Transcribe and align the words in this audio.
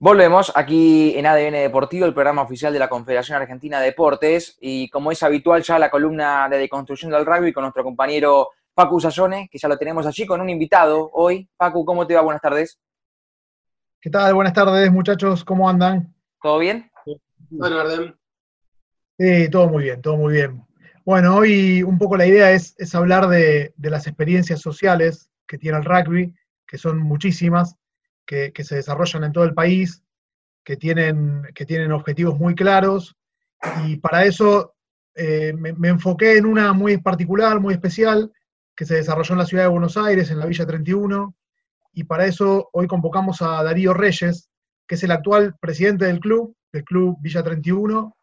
Volvemos 0.00 0.52
aquí 0.54 1.18
en 1.18 1.26
ADN 1.26 1.54
Deportivo, 1.54 2.06
el 2.06 2.14
programa 2.14 2.42
oficial 2.42 2.72
de 2.72 2.78
la 2.78 2.88
Confederación 2.88 3.42
Argentina 3.42 3.80
de 3.80 3.86
Deportes, 3.86 4.56
y 4.60 4.88
como 4.90 5.10
es 5.10 5.20
habitual 5.24 5.60
ya 5.64 5.76
la 5.76 5.90
columna 5.90 6.48
de 6.48 6.56
deconstrucción 6.58 7.10
del 7.10 7.26
rugby 7.26 7.52
con 7.52 7.62
nuestro 7.62 7.82
compañero 7.82 8.50
Pacu 8.74 9.00
Sayone, 9.00 9.48
que 9.50 9.58
ya 9.58 9.66
lo 9.66 9.76
tenemos 9.76 10.06
allí 10.06 10.24
con 10.24 10.40
un 10.40 10.50
invitado 10.50 11.10
hoy. 11.14 11.48
Pacu, 11.56 11.84
¿cómo 11.84 12.06
te 12.06 12.14
va? 12.14 12.20
Buenas 12.20 12.40
tardes. 12.40 12.78
¿Qué 14.00 14.08
tal? 14.08 14.34
Buenas 14.34 14.52
tardes, 14.52 14.88
muchachos. 14.92 15.44
¿Cómo 15.44 15.68
andan? 15.68 16.14
¿Todo 16.40 16.60
bien? 16.60 16.88
Bueno, 17.50 17.80
Arden. 17.80 18.16
Sí, 19.18 19.50
todo 19.50 19.68
muy 19.68 19.82
bien, 19.82 20.00
todo 20.00 20.16
muy 20.16 20.34
bien. 20.34 20.64
Bueno, 21.04 21.34
hoy 21.34 21.82
un 21.82 21.98
poco 21.98 22.16
la 22.16 22.26
idea 22.26 22.52
es, 22.52 22.76
es 22.78 22.94
hablar 22.94 23.26
de, 23.26 23.74
de 23.76 23.90
las 23.90 24.06
experiencias 24.06 24.60
sociales 24.60 25.28
que 25.48 25.58
tiene 25.58 25.78
el 25.78 25.84
rugby, 25.84 26.32
que 26.68 26.78
son 26.78 27.00
muchísimas, 27.00 27.74
que, 28.28 28.52
se 28.62 28.76
desarrollan 28.76 29.24
en 29.24 29.32
todo 29.32 29.44
el 29.44 29.54
país, 29.54 30.02
que 30.62 30.76
tienen, 30.76 31.44
que 31.54 31.64
tienen 31.64 31.92
objetivos 31.92 32.38
muy 32.38 32.54
claros, 32.54 33.16
y 33.86 33.96
para 33.96 34.26
eso 34.26 34.74
eh, 35.14 35.54
me, 35.56 35.72
me 35.72 35.88
enfoqué 35.88 36.36
en 36.36 36.44
una 36.44 36.74
muy 36.74 36.98
particular, 36.98 37.58
muy 37.58 37.72
especial, 37.72 38.30
que 38.76 38.84
se 38.84 38.96
desarrolló 38.96 39.32
en 39.32 39.38
la 39.38 39.46
ciudad 39.46 39.64
de 39.64 39.70
Buenos 39.70 39.96
Aires, 39.96 40.30
en 40.30 40.38
la 40.38 40.46
Villa 40.46 40.66
31, 40.66 41.34
y 41.94 42.04
para 42.04 42.26
eso 42.26 42.68
hoy 42.72 42.86
convocamos 42.86 43.40
a 43.40 43.62
Darío 43.62 43.94
Reyes, 43.94 44.50
que 44.86 44.96
es 44.96 45.02
el 45.02 45.10
actual 45.10 45.56
presidente 45.58 46.04
del 46.04 46.20
club, 46.20 46.54
del 46.70 46.84
club 46.84 47.16
Villa 47.20 47.42
31, 47.42 48.14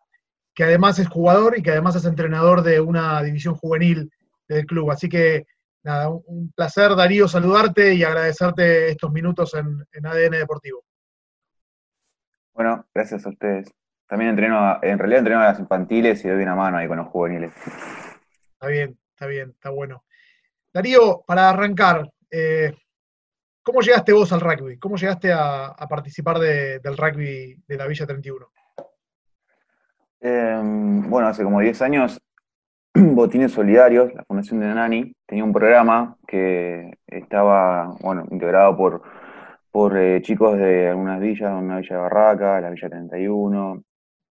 que 0.53 0.63
además 0.63 0.99
es 0.99 1.07
jugador 1.07 1.57
y 1.57 1.63
que 1.63 1.71
además 1.71 1.95
es 1.95 2.05
entrenador 2.05 2.61
de 2.61 2.79
una 2.79 3.21
división 3.23 3.55
juvenil 3.55 4.11
del 4.47 4.65
club. 4.67 4.91
Así 4.91 5.09
que 5.09 5.47
nada, 5.85 6.09
un- 6.09 6.23
un 6.25 6.51
placer 6.51 6.95
Darío 6.95 7.27
saludarte 7.27 7.93
y 7.93 8.03
agradecerte 8.03 8.89
estos 8.89 9.11
minutos 9.11 9.53
en, 9.53 9.85
en 9.93 10.05
ADN 10.05 10.37
Deportivo. 10.37 10.83
Bueno, 12.53 12.85
gracias 12.93 13.25
a 13.25 13.29
ustedes. 13.29 13.71
También 14.07 14.31
entreno, 14.31 14.59
a- 14.59 14.79
en 14.81 14.97
realidad 14.99 15.19
entreno 15.19 15.41
a 15.41 15.45
las 15.45 15.59
infantiles 15.59 16.23
y 16.25 16.29
doy 16.29 16.43
una 16.43 16.55
mano 16.55 16.77
ahí 16.77 16.87
con 16.87 16.97
los 16.97 17.07
juveniles. 17.07 17.53
Está 18.53 18.67
bien, 18.67 18.97
está 19.11 19.27
bien, 19.27 19.49
está 19.51 19.69
bueno. 19.69 20.03
Darío, 20.73 21.23
para 21.25 21.49
arrancar, 21.49 22.09
eh, 22.31 22.73
¿cómo 23.63 23.81
llegaste 23.81 24.11
vos 24.13 24.31
al 24.33 24.41
rugby? 24.41 24.77
¿Cómo 24.77 24.95
llegaste 24.97 25.31
a, 25.31 25.67
a 25.67 25.87
participar 25.87 26.39
de- 26.39 26.79
del 26.79 26.97
rugby 26.97 27.61
de 27.67 27.77
la 27.77 27.87
Villa 27.87 28.05
31? 28.05 28.47
Eh, 30.21 30.59
bueno, 30.63 31.27
hace 31.27 31.43
como 31.43 31.59
10 31.61 31.81
años, 31.81 32.19
Botines 33.13 33.51
Solidarios, 33.51 34.13
la 34.13 34.23
Fundación 34.23 34.61
de 34.61 34.67
Nani, 34.67 35.13
tenía 35.25 35.43
un 35.43 35.51
programa 35.51 36.15
que 36.25 36.97
estaba, 37.07 37.93
bueno, 37.99 38.23
integrado 38.31 38.77
por, 38.77 39.01
por 39.69 39.97
eh, 39.97 40.21
chicos 40.21 40.57
de 40.57 40.87
algunas 40.87 41.19
villas, 41.19 41.51
una 41.51 41.79
villa 41.79 41.97
de 41.97 42.01
Barraca, 42.01 42.61
la 42.61 42.69
Villa 42.69 42.89
31, 42.89 43.83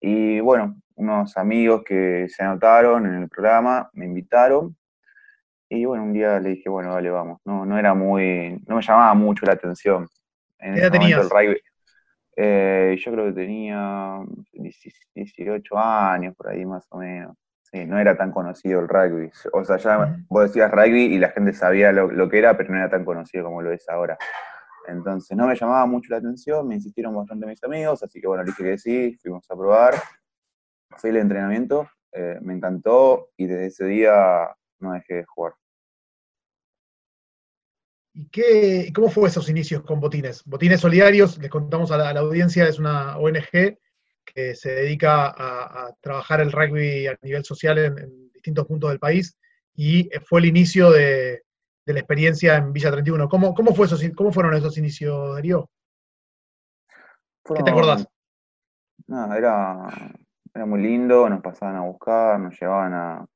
y 0.03 0.41
bueno, 0.41 0.77
unos 0.97 1.39
amigos 1.39 1.83
que 1.85 2.27
se 2.29 2.43
anotaron 2.43 3.07
en 3.07 3.23
el 3.23 3.29
programa, 3.31 3.89
me 3.95 4.05
invitaron, 4.05 4.77
y 5.71 5.87
bueno, 5.87 6.05
un 6.05 6.13
día 6.13 6.39
le 6.39 6.51
dije, 6.51 6.69
bueno, 6.69 6.93
dale, 6.93 7.09
vamos. 7.09 7.41
No, 7.47 7.65
no 7.65 7.79
era 7.79 7.95
muy, 7.95 8.63
no 8.67 8.77
me 8.77 8.83
llamaba 8.83 9.15
mucho 9.15 9.47
la 9.47 9.53
atención. 9.53 10.07
En 10.59 10.75
¿Qué 10.75 10.81
edad 10.81 10.95
el 10.95 11.01
tenías? 11.01 11.31
rugby, 11.31 11.57
eh, 12.37 12.95
yo 12.99 13.13
creo 13.13 13.25
que 13.27 13.33
tenía 13.33 14.21
18 15.15 15.79
años, 15.79 16.35
por 16.37 16.49
ahí 16.49 16.67
más 16.67 16.87
o 16.91 16.99
menos. 16.99 17.35
Sí, 17.73 17.87
no 17.87 17.99
era 17.99 18.17
tan 18.17 18.33
conocido 18.33 18.81
el 18.81 18.89
rugby. 18.89 19.31
O 19.53 19.65
sea, 19.65 19.77
ya 19.77 20.19
vos 20.29 20.43
decías 20.45 20.73
rugby 20.73 21.05
y 21.05 21.19
la 21.19 21.29
gente 21.31 21.53
sabía 21.53 21.93
lo, 21.93 22.11
lo 22.11 22.29
que 22.29 22.39
era, 22.39 22.57
pero 22.57 22.71
no 22.71 22.79
era 22.79 22.91
tan 22.91 23.05
conocido 23.05 23.45
como 23.45 23.63
lo 23.63 23.73
es 23.73 23.89
ahora. 23.89 24.19
Entonces 24.89 25.37
no 25.37 25.47
me 25.47 25.55
llamaba 25.55 25.87
mucho 25.87 26.09
la 26.11 26.17
atención, 26.17 26.67
me 26.67 26.75
insistieron 26.75 27.15
bastante 27.15 27.47
mis 27.47 27.63
amigos, 27.63 28.03
así 28.03 28.21
que 28.21 28.27
bueno, 28.27 28.43
le 28.43 28.51
dije 28.51 28.65
que 28.65 28.79
sí, 28.79 29.19
fuimos 29.23 29.49
a 29.51 29.57
probar. 29.57 29.95
Fue 30.97 31.11
el 31.11 31.19
entrenamiento, 31.19 31.89
eh, 32.13 32.39
me 32.43 32.55
encantó 32.55 33.31
y 33.37 33.47
desde 33.47 33.67
ese 33.67 33.85
día 33.85 34.49
no 34.81 34.93
dejé 34.93 35.15
de 35.17 35.25
jugar. 35.25 35.55
¿Y 38.13 38.29
qué, 38.31 38.93
cómo 38.93 39.09
fue 39.09 39.29
esos 39.29 39.49
inicios 39.49 39.85
con 39.85 40.01
Botines? 40.01 40.43
Botines 40.45 40.81
Solidarios, 40.81 41.39
les 41.39 41.51
contamos 41.51 41.93
a 41.93 41.97
la, 41.97 42.09
a 42.09 42.13
la 42.13 42.21
audiencia, 42.21 42.67
es 42.67 42.81
una 42.81 43.17
ONG 43.19 43.79
que 44.35 44.55
se 44.55 44.71
dedica 44.75 45.27
a, 45.27 45.87
a 45.87 45.95
trabajar 46.01 46.41
el 46.41 46.53
rugby 46.53 47.07
a 47.07 47.19
nivel 47.23 47.45
social 47.45 47.79
en, 47.79 47.99
en 47.99 48.33
distintos 48.33 48.67
puntos 48.67 48.91
del 48.91 48.99
país 48.99 49.37
y 49.75 50.09
eh, 50.15 50.21
fue 50.21 50.41
el 50.41 50.47
inicio 50.47 50.91
de, 50.91 51.43
de 51.87 51.93
la 51.93 52.01
experiencia 52.01 52.57
en 52.57 52.73
Villa 52.73 52.91
31. 52.91 53.29
¿Cómo, 53.29 53.55
cómo, 53.55 53.75
fue 53.75 53.87
esos, 53.87 54.03
in- 54.03 54.15
¿Cómo 54.15 54.33
fueron 54.33 54.55
esos 54.55 54.77
inicios, 54.79 55.35
Darío? 55.35 55.71
¿Qué 57.45 57.63
te 57.63 57.71
acordás? 57.71 58.07
Nada, 59.07 59.37
era, 59.37 59.89
era 60.55 60.67
muy 60.67 60.81
lindo, 60.83 61.29
nos 61.29 61.41
pasaban 61.43 61.77
a 61.77 61.83
buscar, 61.83 62.39
nos 62.39 62.59
llevaban 62.61 62.93
a, 62.95 63.27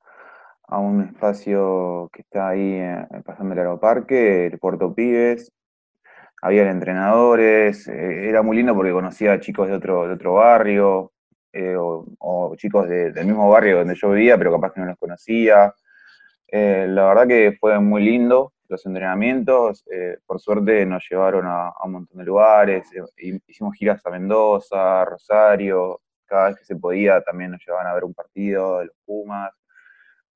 a 0.68 0.78
un 0.78 1.02
espacio 1.02 2.08
que 2.12 2.22
está 2.22 2.48
ahí 2.48 2.74
eh, 2.74 3.06
pasando 3.24 3.54
el 3.54 3.58
aeroparque, 3.60 4.46
el 4.46 4.58
Puerto 4.58 4.94
Pibes. 4.94 5.50
Había 6.44 6.70
entrenadores, 6.70 7.88
eh, 7.88 8.28
era 8.28 8.42
muy 8.42 8.56
lindo 8.56 8.74
porque 8.74 8.92
conocía 8.92 9.32
a 9.32 9.40
chicos 9.40 9.68
de 9.68 9.74
otro, 9.74 10.06
de 10.06 10.14
otro 10.14 10.34
barrio, 10.34 11.12
eh, 11.52 11.74
o, 11.78 12.54
chicos 12.56 12.88
de- 12.88 13.12
del 13.12 13.26
mismo 13.26 13.48
barrio 13.50 13.78
donde 13.78 13.94
yo 13.94 14.10
vivía, 14.10 14.36
pero 14.38 14.52
capaz 14.52 14.72
que 14.72 14.80
no 14.80 14.86
los 14.86 14.98
conocía. 14.98 15.72
Eh, 16.48 16.86
la 16.88 17.06
verdad 17.06 17.26
que 17.28 17.56
fue 17.60 17.78
muy 17.80 18.02
lindo 18.04 18.52
los 18.68 18.84
entrenamientos. 18.86 19.84
por 20.26 20.40
suerte 20.40 20.84
nos 20.86 21.06
llevaron 21.10 21.46
a, 21.46 21.68
a 21.68 21.86
un 21.86 21.92
montón 21.92 22.18
de 22.18 22.24
lugares. 22.24 22.88
hi- 23.18 23.40
hicimos 23.46 23.74
giras 23.76 24.04
a 24.06 24.10
Mendoza, 24.10 25.04
Rosario. 25.04 26.00
Cada 26.26 26.48
vez 26.48 26.58
que 26.58 26.64
se 26.64 26.76
podía 26.76 27.22
también 27.22 27.52
nos 27.52 27.60
llevaban 27.66 27.86
a 27.88 27.94
ver 27.94 28.04
un 28.04 28.14
partido 28.14 28.78
de 28.80 28.86
los 28.86 28.96
Pumas. 29.06 29.52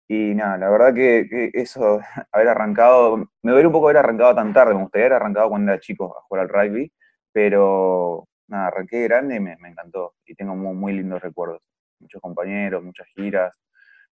Y 0.08 0.34
nada, 0.34 0.56
la 0.58 0.70
verdad 0.70 0.94
que, 0.94 1.50
eso, 1.54 2.00
haber 2.32 2.48
arrancado, 2.48 3.18
me 3.42 3.52
duele 3.52 3.66
un 3.66 3.72
poco 3.72 3.86
haber 3.88 3.98
arrancado 3.98 4.34
tan 4.34 4.52
tarde. 4.54 4.74
Me 4.74 4.82
gustaría 4.82 5.06
haber 5.06 5.16
arrancado 5.22 5.48
cuando 5.50 5.72
era 5.72 5.80
chico 5.80 6.16
a 6.18 6.22
jugar 6.22 6.44
al 6.44 6.48
rugby, 6.48 6.92
pero 7.32 8.26
nada, 8.48 8.68
arranqué 8.68 9.02
grande 9.04 9.36
y 9.36 9.40
me, 9.40 9.56
me 9.58 9.68
encantó. 9.70 10.14
Y 10.26 10.34
tengo 10.34 10.54
muy, 10.56 10.92
lindos 10.94 11.20
recuerdos. 11.22 11.60
Muchos 12.00 12.20
compañeros, 12.22 12.82
muchas 12.82 13.06
giras. 13.08 13.54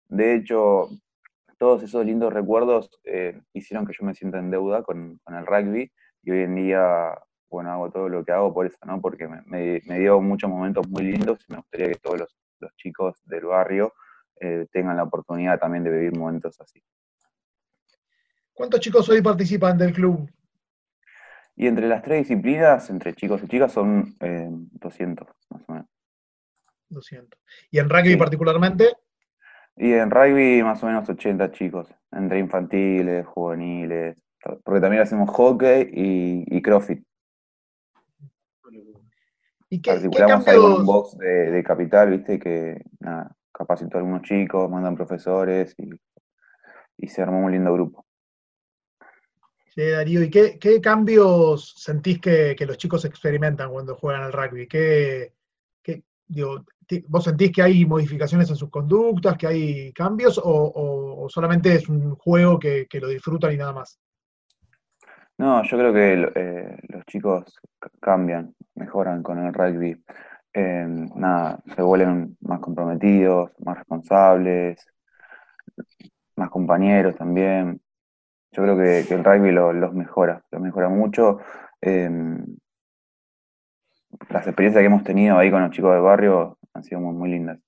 De 0.07 0.35
hecho, 0.35 0.89
todos 1.57 1.83
esos 1.83 2.05
lindos 2.05 2.33
recuerdos 2.33 2.89
eh, 3.05 3.41
hicieron 3.53 3.85
que 3.85 3.93
yo 3.97 4.05
me 4.05 4.13
sienta 4.15 4.39
en 4.39 4.51
deuda 4.51 4.83
con, 4.83 5.19
con 5.23 5.35
el 5.35 5.45
rugby 5.45 5.91
y 6.23 6.31
hoy 6.31 6.39
en 6.43 6.55
día, 6.55 7.13
bueno, 7.49 7.71
hago 7.71 7.91
todo 7.91 8.09
lo 8.09 8.23
que 8.25 8.31
hago 8.31 8.53
por 8.53 8.65
eso, 8.65 8.77
¿no? 8.85 9.01
Porque 9.01 9.27
me, 9.27 9.41
me- 9.45 9.81
me 9.87 9.99
dio 9.99 10.19
muchos 10.21 10.49
momentos 10.49 10.87
muy 10.89 11.03
lindos 11.03 11.45
y 11.47 11.53
me 11.53 11.59
gustaría 11.59 11.89
que 11.89 11.99
todos 11.99 12.19
los, 12.21 12.37
los 12.59 12.75
chicos 12.77 13.21
del 13.25 13.45
barrio 13.45 13.93
eh, 14.39 14.67
tengan 14.71 14.97
la 14.97 15.03
oportunidad 15.03 15.59
también 15.59 15.83
de 15.83 15.91
vivir 15.91 16.17
momentos 16.17 16.59
así. 16.59 16.81
¿Cuántos 18.53 18.79
chicos 18.79 19.07
hoy 19.09 19.21
participan 19.21 19.77
del 19.77 19.93
club? 19.93 20.29
Y 21.55 21.67
entre 21.67 21.87
las 21.87 22.01
tres 22.01 22.27
disciplinas, 22.27 22.89
entre 22.89 23.13
chicos 23.13 23.41
y 23.43 23.47
chicas, 23.47 23.71
son 23.71 24.15
eh, 24.19 24.47
200 24.49 25.27
más 25.49 25.61
o 25.67 25.73
menos. 25.73 25.87
200. 26.89 27.39
¿Y 27.71 27.79
en 27.79 27.89
rugby 27.89 28.11
Sí. 28.11 28.17
particularmente? 28.17 28.89
Y 29.75 29.93
en 29.93 30.11
rugby 30.11 30.61
más 30.63 30.83
o 30.83 30.87
menos 30.87 31.09
80 31.09 31.51
chicos, 31.51 31.89
entre 32.11 32.37
infantiles, 32.39 33.25
juveniles, 33.25 34.15
porque 34.63 34.81
también 34.81 35.01
hacemos 35.01 35.29
hockey 35.31 35.89
y, 35.91 36.57
y 36.57 36.61
crossfit. 36.61 37.03
¿Y 39.69 39.81
qué, 39.81 39.89
qué 39.89 39.91
Articulamos 39.91 40.45
cambios? 40.45 40.85
box 40.85 41.17
de, 41.17 41.51
de 41.51 41.63
capital, 41.63 42.11
viste, 42.11 42.37
que 42.39 42.83
nada, 42.99 43.35
capacitó 43.53 43.97
a 43.97 44.01
algunos 44.01 44.23
chicos, 44.23 44.69
mandan 44.69 44.95
profesores 44.95 45.75
y, 45.77 45.89
y 46.97 47.07
se 47.07 47.21
armó 47.21 47.45
un 47.45 47.51
lindo 47.51 47.73
grupo. 47.73 48.05
Sí, 49.75 49.89
Darío, 49.89 50.21
¿y 50.23 50.29
qué, 50.29 50.59
qué 50.59 50.79
cambios 50.79 51.73
sentís 51.77 52.19
que, 52.19 52.55
que 52.55 52.65
los 52.65 52.77
chicos 52.77 53.05
experimentan 53.05 53.71
cuando 53.71 53.95
juegan 53.95 54.23
al 54.23 54.31
rugby? 54.33 54.67
¿Qué, 54.67 55.33
qué- 55.81 56.03
digo, 56.27 56.65
¿Vos 57.07 57.23
sentís 57.23 57.51
que 57.51 57.63
hay 57.63 57.85
modificaciones 57.85 58.49
en 58.51 58.55
sus 58.55 58.69
conductas, 58.69 59.35
que 59.37 59.47
hay 59.47 59.93
cambios, 59.93 60.37
o, 60.37 60.43
o- 60.43 61.25
o 61.25 61.29
solamente 61.29 61.73
es 61.73 61.89
un 61.89 62.13
juego 62.15 62.59
que, 62.59 62.85
que 62.87 62.99
lo 62.99 63.07
disfrutan 63.07 63.53
y 63.53 63.57
nada 63.57 63.73
más? 63.73 63.99
No, 65.37 65.63
yo 65.63 65.77
creo 65.77 65.93
que 65.93 66.31
eh, 66.35 66.77
los 66.89 67.05
chicos 67.05 67.45
cambian, 67.99 68.53
mejoran 68.75 69.23
con 69.23 69.39
el 69.39 69.53
rugby. 69.53 70.03
Eh, 70.53 70.85
nada, 71.15 71.61
se 71.75 71.81
vuelven 71.81 72.37
más 72.41 72.59
comprometidos, 72.59 73.51
más 73.59 73.77
responsables, 73.77 74.85
más 76.35 76.49
compañeros 76.49 77.15
también. 77.15 77.81
Yo 78.53 78.63
creo 78.63 78.77
que, 78.77 79.05
que 79.07 79.15
el 79.15 79.23
rugby 79.23 79.51
lo- 79.51 79.73
los 79.73 79.93
mejora, 79.93 80.43
los 80.51 80.61
mejora 80.61 80.89
mucho. 80.89 81.39
Eh, 81.81 82.09
las 84.29 84.45
experiencias 84.47 84.81
que 84.81 84.87
hemos 84.87 85.05
tenido 85.05 85.37
ahí 85.37 85.49
con 85.49 85.61
los 85.61 85.71
chicos 85.71 85.93
del 85.93 86.01
barrio 86.01 86.57
han 86.73 86.83
sido 86.83 86.99
muy, 86.99 87.13
muy 87.15 87.29
lindas. 87.29 87.59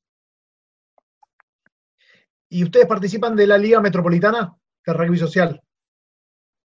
¿Y 2.49 2.63
ustedes 2.63 2.87
participan 2.87 3.35
de 3.35 3.45
la 3.45 3.57
Liga 3.59 3.79
Metropolitana 3.79 4.55
de 4.83 4.93
Rugby 4.93 5.17
Social? 5.19 5.61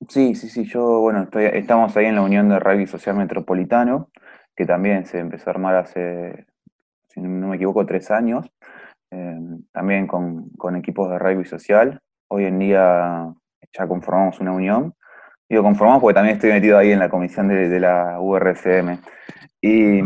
Sí, 0.09 0.35
sí, 0.35 0.49
sí, 0.49 0.65
yo, 0.65 0.99
bueno, 0.99 1.23
estoy, 1.23 1.45
estamos 1.45 1.95
ahí 1.97 2.05
en 2.05 2.15
la 2.15 2.21
Unión 2.21 2.49
de 2.49 2.59
Rugby 2.59 2.85
Social 2.87 3.15
Metropolitano 3.17 4.09
que 4.57 4.65
también 4.65 5.05
se 5.05 5.19
empezó 5.19 5.49
a 5.49 5.53
armar 5.53 5.75
hace, 5.75 6.47
si 7.07 7.21
no 7.21 7.47
me 7.47 7.55
equivoco, 7.55 7.85
tres 7.85 8.09
años, 8.09 8.51
eh, 9.11 9.39
también 9.71 10.07
con, 10.07 10.75
equipos 10.75 11.09
de 11.11 11.19
rugby 11.19 11.45
social. 11.45 12.01
Hoy 12.27 12.45
en 12.45 12.59
día 12.59 13.33
ya 13.71 13.87
conformamos 13.87 14.39
una 14.39 14.51
unión. 14.51 14.95
Digo, 15.47 15.63
conformamos 15.63 16.01
porque 16.01 16.15
también 16.15 16.35
estoy 16.35 16.51
metido 16.51 16.77
ahí 16.77 16.91
en 16.91 16.99
la 16.99 17.09
comisión 17.09 17.47
de, 17.47 17.79
la 17.79 18.19
URCM. 18.19 18.99
Y, 19.61 20.01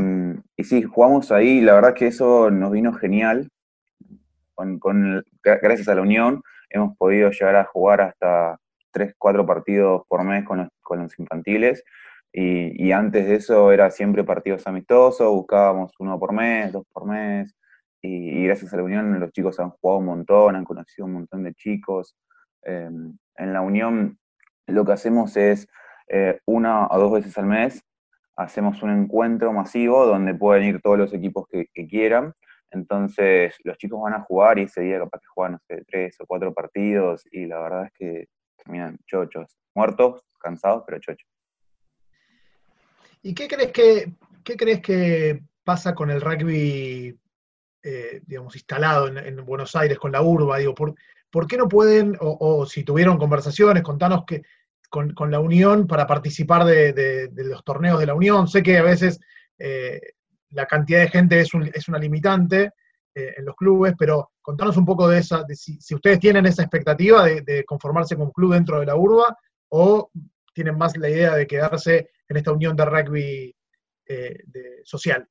y, 0.56 0.64
sí, 0.64 0.84
jugamos 0.84 1.32
ahí, 1.32 1.62
la 1.62 1.74
verdad 1.74 1.94
que 1.94 2.08
eso 2.08 2.52
nos 2.52 2.72
vino 2.72 2.94
genial. 2.94 3.50
Con, 4.54 5.24
gracias 5.42 5.88
a 5.88 5.96
la 5.96 6.02
unión 6.02 6.44
hemos 6.70 6.96
podido 6.98 7.32
llegar 7.32 7.56
a 7.56 7.64
jugar 7.64 8.02
hasta 8.02 8.58
tres, 8.92 9.16
cuatro 9.18 9.46
partidos 9.46 10.04
por 10.08 10.24
mes 10.24 10.44
con 10.46 10.70
los, 11.00 11.20
infantiles. 11.20 11.84
Y, 12.34 12.92
antes 12.92 13.28
de 13.28 13.36
eso 13.36 13.72
era 13.72 13.92
siempre 13.92 14.24
partidos 14.24 14.66
amistosos, 14.68 15.30
buscábamos 15.30 15.92
uno 16.00 16.20
por 16.20 16.34
mes, 16.34 16.72
dos 16.72 16.86
por 16.92 17.06
mes. 17.06 17.56
Y, 18.02 18.46
gracias 18.46 18.74
a 18.74 18.78
la 18.78 18.84
Unión 18.84 19.20
los 19.20 19.32
chicos 19.32 19.60
han 19.60 19.72
jugado 19.72 20.00
un 20.00 20.06
montón, 20.06 20.56
han 20.56 20.66
conocido 20.66 21.06
un 21.06 21.14
montón 21.14 21.44
de 21.44 21.54
chicos. 21.54 22.16
Em, 22.64 23.18
en 23.38 23.54
la 23.54 23.62
Unión 23.62 24.18
lo 24.68 24.86
que 24.86 24.94
hacemos 24.94 25.36
es 25.38 25.68
eh, 26.08 26.40
una 26.46 26.88
o 26.88 27.00
dos 27.00 27.12
veces 27.14 27.38
al 27.38 27.46
mes 27.48 27.84
hacemos 28.36 28.82
un 28.84 28.92
encuentro 28.92 29.54
masivo 29.54 30.06
donde 30.06 30.34
pueden 30.36 30.64
ir 30.64 30.82
todos 30.82 30.98
los 30.98 31.14
equipos 31.14 31.48
que, 31.48 31.68
quieran. 31.88 32.34
Entonces 32.72 33.56
los 33.64 33.78
chicos 33.78 34.02
van 34.02 34.14
a 34.14 34.22
jugar 34.22 34.60
y 34.60 34.64
ese 34.64 34.82
día 34.82 35.00
capaz 35.00 35.20
que 35.20 35.28
juegan, 35.28 35.54
no 35.54 35.60
sé, 35.68 35.84
tres 35.88 36.16
o 36.22 36.26
cuatro 36.26 36.54
partidos 36.54 37.24
y 37.32 37.46
la 37.46 37.60
verdad 37.60 37.86
es 37.86 37.92
que 37.94 38.28
terminan 38.58 38.98
chochos, 39.06 39.58
muertos, 39.76 40.24
cansados, 40.40 40.84
pero 40.86 41.00
chochos. 41.00 41.31
¿Y 43.22 43.34
qué 43.34 43.48
crees 43.48 43.72
que, 43.72 44.14
qué 44.44 44.56
crees 44.56 44.82
que 44.82 45.44
pasa 45.64 45.94
con 45.94 46.10
el 46.10 46.22
rugby, 46.22 47.18
eh, 47.84 48.22
digamos, 48.26 48.56
instalado 48.56 49.08
en, 49.08 49.46
Buenos 49.46 49.76
Aires 49.76 49.98
con 50.00 50.12
la 50.12 50.22
urba? 50.22 50.58
Digo, 50.58 50.74
¿por, 50.74 50.96
¿por 51.30 51.48
qué 51.48 51.58
no 51.58 51.68
pueden, 51.68 52.18
o, 52.20 52.66
si 52.66 52.84
tuvieron 52.84 53.18
conversaciones, 53.18 53.84
contanos 53.84 54.24
que 54.26 54.44
con, 54.90 55.14
la 55.32 55.40
Unión 55.40 55.88
para 55.88 56.06
participar 56.06 56.66
de, 56.66 57.30
los 57.36 57.64
torneos 57.64 58.00
de 58.00 58.06
la 58.08 58.16
Unión? 58.16 58.48
Sé 58.48 58.64
que 58.64 58.78
a 58.78 58.84
veces 58.84 59.20
eh, 59.58 60.02
la 60.50 60.66
cantidad 60.66 61.00
de 61.00 61.10
gente 61.10 61.40
es, 61.40 61.50
es 61.74 61.88
una 61.88 62.00
limitante 62.00 62.72
eh, 63.14 63.34
en 63.38 63.46
los 63.46 63.58
clubes, 63.58 63.94
pero 64.00 64.32
contanos 64.42 64.78
un 64.78 64.86
poco 64.86 65.06
de 65.08 65.20
esa, 65.20 65.44
de 65.44 65.54
si, 65.54 65.78
ustedes 65.94 66.18
tienen 66.18 66.46
esa 66.46 66.62
expectativa 66.62 67.26
de, 67.26 67.66
conformarse 67.66 68.16
con 68.16 68.28
un 68.28 68.32
club 68.32 68.54
dentro 68.54 68.80
de 68.80 68.86
la 68.86 68.96
urba 68.96 69.38
o 69.68 70.10
tienen 70.54 70.78
más 70.78 70.96
la 70.96 71.10
idea 71.10 71.36
de 71.36 71.46
quedarse 71.46 72.10
en 72.32 72.38
esta 72.38 72.54
unión 72.54 72.78
de 72.78 72.86
rugby 72.86 73.56
eh, 74.08 74.38
social. 74.84 75.28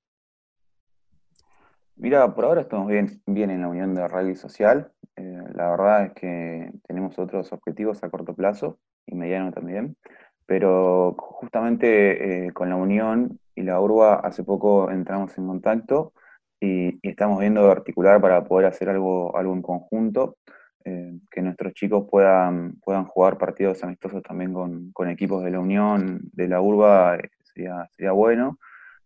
Mira, 1.97 2.35
por 2.35 2.45
ahora 2.45 2.61
estamos 2.61 2.89
bien, 2.89 3.23
bien 3.27 3.51
en 3.51 3.63
la 3.63 3.69
unión 3.69 3.95
de 3.95 4.07
rugby 4.07 4.37
social. 4.37 4.93
Eh, 5.17 5.43
la 5.55 5.71
verdad 5.71 6.05
es 6.05 6.13
que 6.13 6.71
tenemos 6.87 7.19
otros 7.19 7.53
objetivos 7.53 8.05
a 8.05 8.11
corto 8.11 8.35
plazo 8.35 8.79
y 9.07 9.15
mediano 9.15 9.51
también, 9.51 9.97
pero 10.45 11.15
justamente 11.19 12.53
con 12.53 12.69
la 12.69 12.77
unión 12.77 13.41
y 13.55 13.63
la 13.63 13.81
urba 13.81 14.17
hace 14.17 14.45
poco 14.45 14.91
entramos 14.91 15.37
en 15.39 15.47
contacto 15.47 16.13
y, 16.61 16.99
estamos 17.09 17.41
viendo 17.41 17.71
articular 17.71 18.21
para 18.21 18.45
poder 18.45 18.67
hacer 18.67 18.91
algo, 18.91 19.35
algo 19.39 19.55
en 19.55 19.63
conjunto, 19.63 20.37
eh, 20.85 21.19
que 21.31 21.43
nuestros 21.43 21.75
chicos 21.75 22.07
puedan, 22.11 22.77
puedan 22.81 23.05
jugar 23.05 23.39
partidos 23.39 23.83
amistosos 23.85 24.23
también 24.23 24.53
con, 24.53 25.09
equipos 25.09 25.45
de 25.45 25.51
la 25.51 25.61
Unión, 25.61 26.21
de 26.33 26.49
la 26.49 26.61
Urba, 26.61 27.17
eh, 27.17 27.31
sería, 27.43 27.89
sería 27.93 28.13
bueno. 28.13 28.59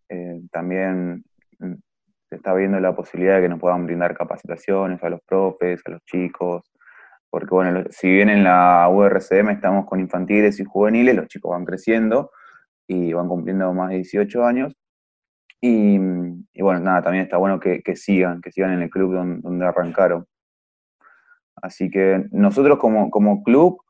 Eh, 0.09 0.43
también 0.50 1.25
mm, 1.59 1.75
se 2.29 2.37
está 2.37 2.55
viendo 2.55 2.79
la 2.81 2.94
posibilidad 2.94 3.37
de 3.37 3.43
que 3.43 3.49
nos 3.49 3.61
puedan 3.61 3.87
brindar 3.87 4.17
capacitaciones 4.17 5.03
a 5.03 5.11
los 5.11 5.21
profes, 5.23 5.82
a 5.87 5.91
los 5.91 6.05
chicos, 6.05 6.71
porque 7.31 7.55
bueno, 7.55 7.85
si 7.91 8.09
bien 8.09 8.29
en 8.29 8.44
la 8.44 8.88
URCM 8.88 9.50
estamos 9.50 9.87
con 9.87 10.00
infantiles 10.00 10.61
y 10.61 10.65
juveniles, 10.65 11.17
los 11.17 11.27
chicos 11.29 11.50
van 11.50 11.65
creciendo 11.65 12.31
y 12.87 13.12
van 13.12 13.29
cumpliendo 13.29 13.73
más 13.73 13.91
de 13.91 13.97
18 13.97 14.44
años, 14.44 14.75
y, 15.67 15.99
bueno, 16.61 16.81
nada, 16.81 17.00
también 17.00 17.25
está 17.25 17.38
bueno 17.38 17.59
que, 17.59 17.82
sigan, 17.97 18.43
que 18.43 18.53
sigan 18.53 18.73
en 18.75 18.82
el 18.82 18.91
club 18.91 19.15
donde, 19.15 19.65
arrancaron. 19.65 20.27
Así 21.56 21.91
que 21.91 22.27
nosotros 22.31 22.79
como, 22.79 23.11
como 23.11 23.43
club, 23.43 23.81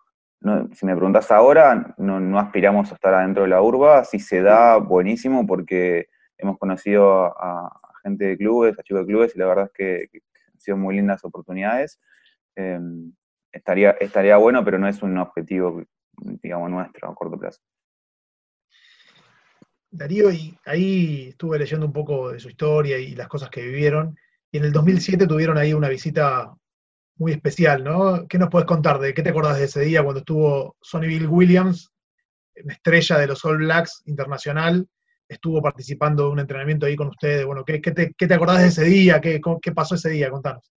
si 0.75 0.85
me 0.85 0.95
preguntas 0.95 1.31
ahora, 1.31 1.95
no, 1.97 2.39
aspiramos 2.39 2.91
a 2.93 2.95
estar 2.95 3.15
adentro 3.15 3.45
de 3.45 3.49
la 3.49 3.63
urba, 3.63 4.05
si 4.05 4.19
se 4.19 4.43
da, 4.43 4.77
buenísimo, 4.77 5.47
porque 5.47 6.09
hemos 6.37 6.59
conocido 6.59 7.35
a, 7.41 7.81
gente 8.03 8.27
de 8.27 8.37
clubes, 8.37 8.79
a 8.79 8.83
chicos 8.83 9.07
de 9.07 9.13
clubes, 9.13 9.35
y 9.35 9.39
la 9.39 9.47
verdad 9.47 9.65
es 9.67 9.73
que, 9.73 10.21
han 10.53 10.61
sido 10.61 10.77
muy 10.77 10.97
lindas 10.97 11.25
oportunidades. 11.25 11.99
Em, 12.55 13.13
estaría, 13.51 13.93
estaría 13.93 14.37
bueno, 14.37 14.63
pero 14.63 14.79
no 14.79 14.87
es 14.87 15.03
un 15.03 15.17
objetivo, 15.17 15.83
digamos, 16.19 16.71
nuestro 16.71 17.09
a 17.09 17.15
corto 17.15 17.39
plazo. 17.39 17.61
Darío, 19.91 20.31
y 20.31 20.59
ahí 20.67 21.29
estuve 21.31 21.59
leyendo 21.59 21.87
un 21.87 21.93
poco 21.93 22.33
de 22.33 22.41
su 22.41 22.51
historia 22.51 22.99
y 22.99 23.15
las 23.15 23.29
cosas 23.29 23.49
que 23.49 23.63
vivieron, 23.63 24.19
y 24.51 24.59
en 24.59 24.65
el 24.65 24.73
2007 24.73 25.27
tuvieron 25.27 25.57
ahí 25.57 25.73
una 25.73 25.89
visita 25.89 26.55
muy 27.17 27.33
especial, 27.33 27.85
¿no? 27.85 28.27
¿Qué 28.29 28.39
nos 28.39 28.51
puedes 28.51 28.67
contar 28.67 28.99
de 28.99 29.15
qué 29.15 29.23
te 29.23 29.31
acordás 29.31 29.59
de 29.59 29.65
ese 29.65 29.81
día 29.81 30.03
cuando 30.03 30.21
estuvo 30.21 30.77
Bill 31.01 31.27
Williams, 31.29 31.93
estrella 32.55 33.19
de 33.19 33.27
los 33.27 33.45
All 33.45 33.59
Blacks 33.59 34.03
internacional, 34.07 34.87
estuvo 35.29 35.63
participando 35.63 36.25
de 36.25 36.31
un 36.31 36.41
entrenamiento 36.41 36.87
ahí 36.87 36.97
con 36.97 37.09
ustedes? 37.09 37.47
Bueno, 37.47 37.65
¿qué, 37.65 37.79
te, 37.79 38.35
acordás 38.35 38.61
de 38.61 38.69
ese 38.69 38.85
día? 38.85 39.21
¿Qué, 39.21 39.41
¿Qué 39.63 39.73
pasó 39.73 39.95
ese 39.95 40.11
día? 40.11 40.31
Contanos. 40.31 40.71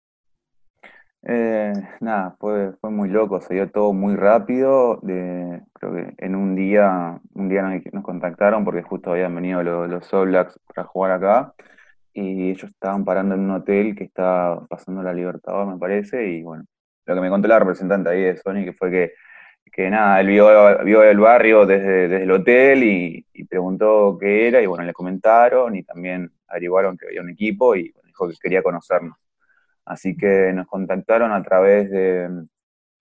Eh, 1.28 1.74
nada, 2.02 2.36
fue, 2.40 2.74
fue 2.80 2.92
muy 2.92 3.10
loco, 3.10 3.42
se 3.42 3.56
dio 3.56 3.72
todo 3.72 3.94
muy 3.94 4.16
rápido. 4.16 5.00
De, 5.02 5.62
creo 5.74 5.94
que 5.94 6.14
en 6.20 6.36
un 6.36 6.56
día, 6.56 7.20
un 7.34 7.50
día 7.50 7.64
nos, 7.64 8.04
contactaron 8.04 8.64
porque 8.64 8.84
justo 8.84 9.12
habían 9.12 9.34
venido 9.34 9.64
los, 9.64 9.90
los 9.90 10.14
All 10.14 10.28
Blacks 10.28 10.60
para 10.68 10.86
jugar 10.88 11.12
acá 11.14 11.54
y 12.16 12.52
ellos 12.52 12.72
estaban 12.72 13.04
parando 13.06 13.36
en 13.36 13.42
un 13.42 13.52
hotel 13.52 13.96
que 13.96 14.06
estaba 14.06 14.66
pasando 14.68 15.04
la 15.04 15.14
Libertador, 15.14 15.68
me 15.68 15.78
parece, 15.78 16.28
y 16.30 16.44
bueno, 16.44 16.66
lo 17.06 17.16
que 17.16 17.22
me 17.22 17.30
contó 17.30 17.48
la 17.50 17.60
representante 17.60 18.10
ahí 18.10 18.22
de 18.24 18.38
Sony 18.38 18.64
que 18.64 18.74
fue 18.74 18.90
que, 18.90 19.14
que 19.72 19.90
nada, 19.90 20.22
él 20.22 20.28
vio, 20.28 20.84
vio 20.86 21.04
el 21.04 21.20
barrio 21.20 21.66
desde, 21.66 22.08
desde 22.08 22.24
el 22.24 22.32
hotel 22.32 22.84
y, 22.84 23.26
preguntó 23.50 24.18
qué 24.20 24.48
era 24.48 24.62
y 24.62 24.66
bueno, 24.66 24.84
le 24.84 24.92
comentaron 24.92 25.76
y 25.76 25.84
también 25.84 26.32
averiguaron 26.48 26.98
que 26.98 27.06
había 27.08 27.22
un 27.22 27.30
equipo 27.30 27.76
y 27.76 27.94
dijo 28.06 28.28
que 28.28 28.36
quería 28.42 28.64
conocernos. 28.64 29.18
Así 29.86 30.18
que 30.18 30.52
nos 30.54 30.68
contactaron 30.68 31.32
a 31.32 31.44
través 31.44 31.90
de, 31.92 32.30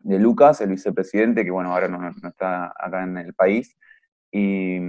Lucas, 0.00 0.60
el 0.60 0.70
vicepresidente, 0.70 1.44
que 1.44 1.50
bueno, 1.50 1.72
ahora 1.72 1.88
no, 1.88 2.08
está 2.28 2.72
acá 2.76 3.04
en 3.04 3.16
el 3.18 3.34
país. 3.34 3.76
Y, 4.36 4.80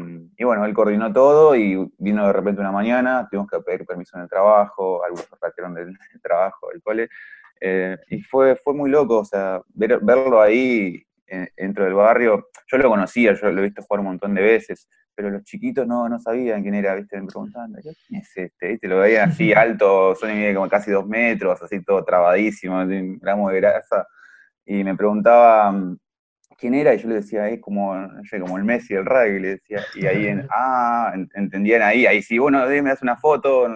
bueno, 0.44 0.66
él 0.66 0.74
coordinó 0.74 1.14
todo 1.14 1.56
y 1.56 1.78
vino 2.00 2.26
de 2.26 2.34
repente 2.34 2.62
una 2.62 2.72
mañana, 2.72 3.28
tuvimos 3.30 3.48
que 3.48 3.60
pedir 3.60 3.86
permiso 3.86 4.18
en 4.18 4.24
el 4.24 4.30
trabajo, 4.30 5.04
algunos 5.06 5.28
se 5.28 5.62
del, 5.76 5.98
trabajo, 6.24 6.70
del 6.72 6.82
cole. 6.82 7.10
Eh, 7.62 7.96
y 8.10 8.22
fue, 8.24 8.56
fue 8.56 8.74
muy 8.74 8.90
loco, 8.90 9.20
o 9.20 9.26
sea, 9.26 9.62
verlo 9.76 10.42
ahí 10.42 11.00
eh, 11.28 11.50
dentro 11.56 11.84
del 11.84 11.94
barrio. 11.94 12.50
Yo 12.66 12.78
lo 12.80 12.90
conocía, 12.90 13.34
yo 13.34 13.52
lo 13.52 13.62
he 13.62 13.66
visto 13.66 13.84
jugar 13.84 14.00
un 14.00 14.08
montón 14.08 14.34
de 14.34 14.42
veces, 14.42 14.90
pero 15.14 15.30
los 15.30 15.44
chiquitos 15.44 15.86
no, 15.86 16.10
no 16.10 16.20
sabían 16.20 16.64
quién 16.64 16.74
era, 16.74 16.96
¿viste? 16.96 17.22
Me 17.22 17.28
preguntaban, 17.28 17.72
¿quién 17.84 18.22
es 18.22 18.36
este? 18.36 18.70
¿Viste? 18.70 18.88
Lo 18.88 18.98
veían 18.98 19.30
así 19.30 19.54
alto, 19.54 20.16
son 20.16 20.32
como 20.56 20.68
casi 20.68 20.90
dos 20.90 21.06
metros, 21.06 21.62
así 21.62 21.84
todo 21.84 22.04
trabadísimo, 22.04 22.80
un 22.80 23.20
gramo 23.20 23.52
de 23.52 23.58
grasa, 23.58 24.08
y 24.66 24.84
me 24.84 24.96
preguntaban 24.96 26.00
quién 26.58 26.74
era, 26.74 26.94
y 26.94 27.00
yo 27.00 27.10
le 27.10 27.16
decía, 27.16 27.50
es 27.50 27.60
como, 27.62 27.96
no 27.96 28.24
sé, 28.24 28.40
como 28.40 28.58
el 28.58 28.64
Messi 28.64 28.94
del 28.94 29.06
rugby, 29.06 29.40
le 29.40 29.48
decía, 29.50 29.82
y 29.96 30.06
ahí, 30.06 30.28
en, 30.28 30.48
ah, 30.52 31.14
entendían 31.34 31.82
ahí, 31.82 32.06
ahí 32.06 32.22
sí, 32.22 32.38
bueno, 32.38 32.66
me 32.68 32.82
das 32.82 33.02
una 33.02 33.18
foto, 33.18 33.68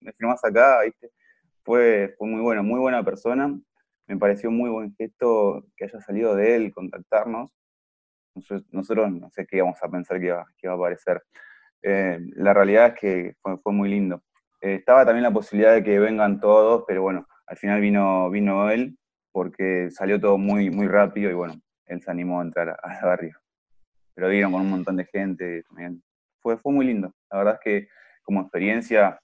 me 0.00 0.12
firmás 0.12 0.44
acá, 0.44 0.82
¿viste? 0.82 1.10
Fue, 1.64 2.14
fue 2.18 2.28
muy 2.28 2.40
bueno, 2.40 2.62
muy 2.62 2.80
buena 2.80 3.04
persona, 3.04 3.54
me 4.06 4.16
pareció 4.16 4.50
muy 4.50 4.70
buen 4.70 4.94
gesto 4.96 5.64
que 5.76 5.84
haya 5.84 6.00
salido 6.00 6.34
de 6.34 6.56
él 6.56 6.72
contactarnos, 6.72 7.50
nosotros, 8.70 9.12
no 9.12 9.30
sé 9.30 9.46
qué 9.46 9.58
íbamos 9.58 9.82
a 9.82 9.88
pensar 9.88 10.18
que 10.20 10.26
iba, 10.26 10.40
a 10.40 10.72
aparecer. 10.72 11.22
Eh, 11.82 12.18
la 12.36 12.54
realidad 12.54 12.88
es 12.88 12.94
que 12.94 13.34
fue, 13.40 13.72
muy 13.72 13.88
lindo. 13.88 14.22
Eh, 14.60 14.76
estaba 14.76 15.04
también 15.04 15.22
la 15.24 15.32
posibilidad 15.32 15.74
de 15.74 15.82
que 15.82 15.98
vengan 15.98 16.40
todos, 16.40 16.84
pero 16.86 17.02
bueno, 17.02 17.26
al 17.46 17.56
final 17.56 17.80
vino, 17.80 18.30
vino 18.30 18.70
él 18.70 18.96
porque 19.32 19.90
salió 19.90 20.20
todo 20.20 20.38
muy, 20.38 20.70
muy 20.70 20.88
rápido 20.88 21.30
y 21.30 21.34
bueno, 21.34 21.54
él 21.92 22.02
se 22.02 22.10
animó 22.10 22.40
a 22.40 22.44
entrar 22.44 22.78
al 22.82 23.02
barrio. 23.02 23.38
Pero 24.14 24.28
vieron 24.28 24.52
con 24.52 24.62
un 24.62 24.70
montón 24.70 24.96
de 24.96 25.04
gente 25.06 25.62
también. 25.64 26.02
Fue, 26.40 26.56
fue 26.58 26.72
muy 26.72 26.86
lindo. 26.86 27.14
La 27.30 27.38
verdad 27.38 27.54
es 27.54 27.60
que 27.60 27.88
como 28.22 28.42
experiencia, 28.42 29.20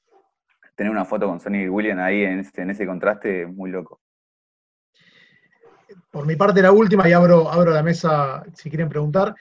tener 0.75 0.91
una 0.91 1.05
foto 1.05 1.27
con 1.27 1.41
Sonny 1.41 1.63
y 1.63 1.69
William 1.69 1.99
ahí 1.99 2.23
en 2.23 2.41
ese, 2.41 2.63
en 2.63 2.71
ese 2.71 2.87
contraste, 2.87 3.47
muy 3.47 3.71
loco 3.71 4.01
por 6.17 6.27
mi 6.27 6.37
parte 6.37 6.63
la 6.63 6.73
última 6.73 7.07
y 7.07 7.13
abro, 7.13 7.51
abro 7.51 7.73
la 7.73 7.83
mesa 7.83 8.43
si 8.55 8.71
quieren 8.71 8.89
preguntar. 8.89 9.35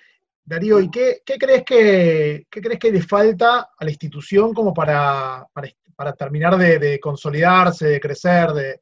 Darío, 0.44 0.80
¿y 0.82 0.92
qué, 0.92 1.22
crees 1.26 1.64
que, 1.64 2.46
crees 2.50 2.78
que 2.78 2.92
le 2.92 3.02
falta 3.02 3.70
a 3.78 3.86
la 3.86 3.90
institución 3.90 4.54
como 4.54 4.74
para, 4.74 5.48
para, 5.96 6.14
terminar 6.14 6.58
de, 6.58 7.00
consolidarse, 7.00 7.88
de 7.88 8.00
crecer? 8.02 8.50
De, 8.52 8.80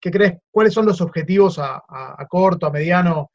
¿qué 0.00 0.10
crees, 0.10 0.34
¿Cuáles 0.52 0.72
son 0.72 0.86
los 0.86 1.00
objetivos 1.00 1.58
a, 1.58 1.82
corto, 2.28 2.66
a 2.66 2.70
mediano, 2.70 3.30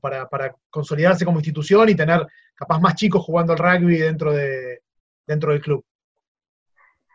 para, 0.00 0.28
consolidarse 0.70 1.24
como 1.24 1.38
institución 1.38 1.88
y 1.88 1.94
tener 1.94 2.26
capaz 2.54 2.80
más 2.80 2.94
chicos 2.94 3.24
jugando 3.24 3.52
al 3.52 3.58
rugby 3.58 3.98
dentro, 3.98 4.32
de, 4.32 4.82
dentro 5.26 5.52
del 5.52 5.60
club? 5.60 5.84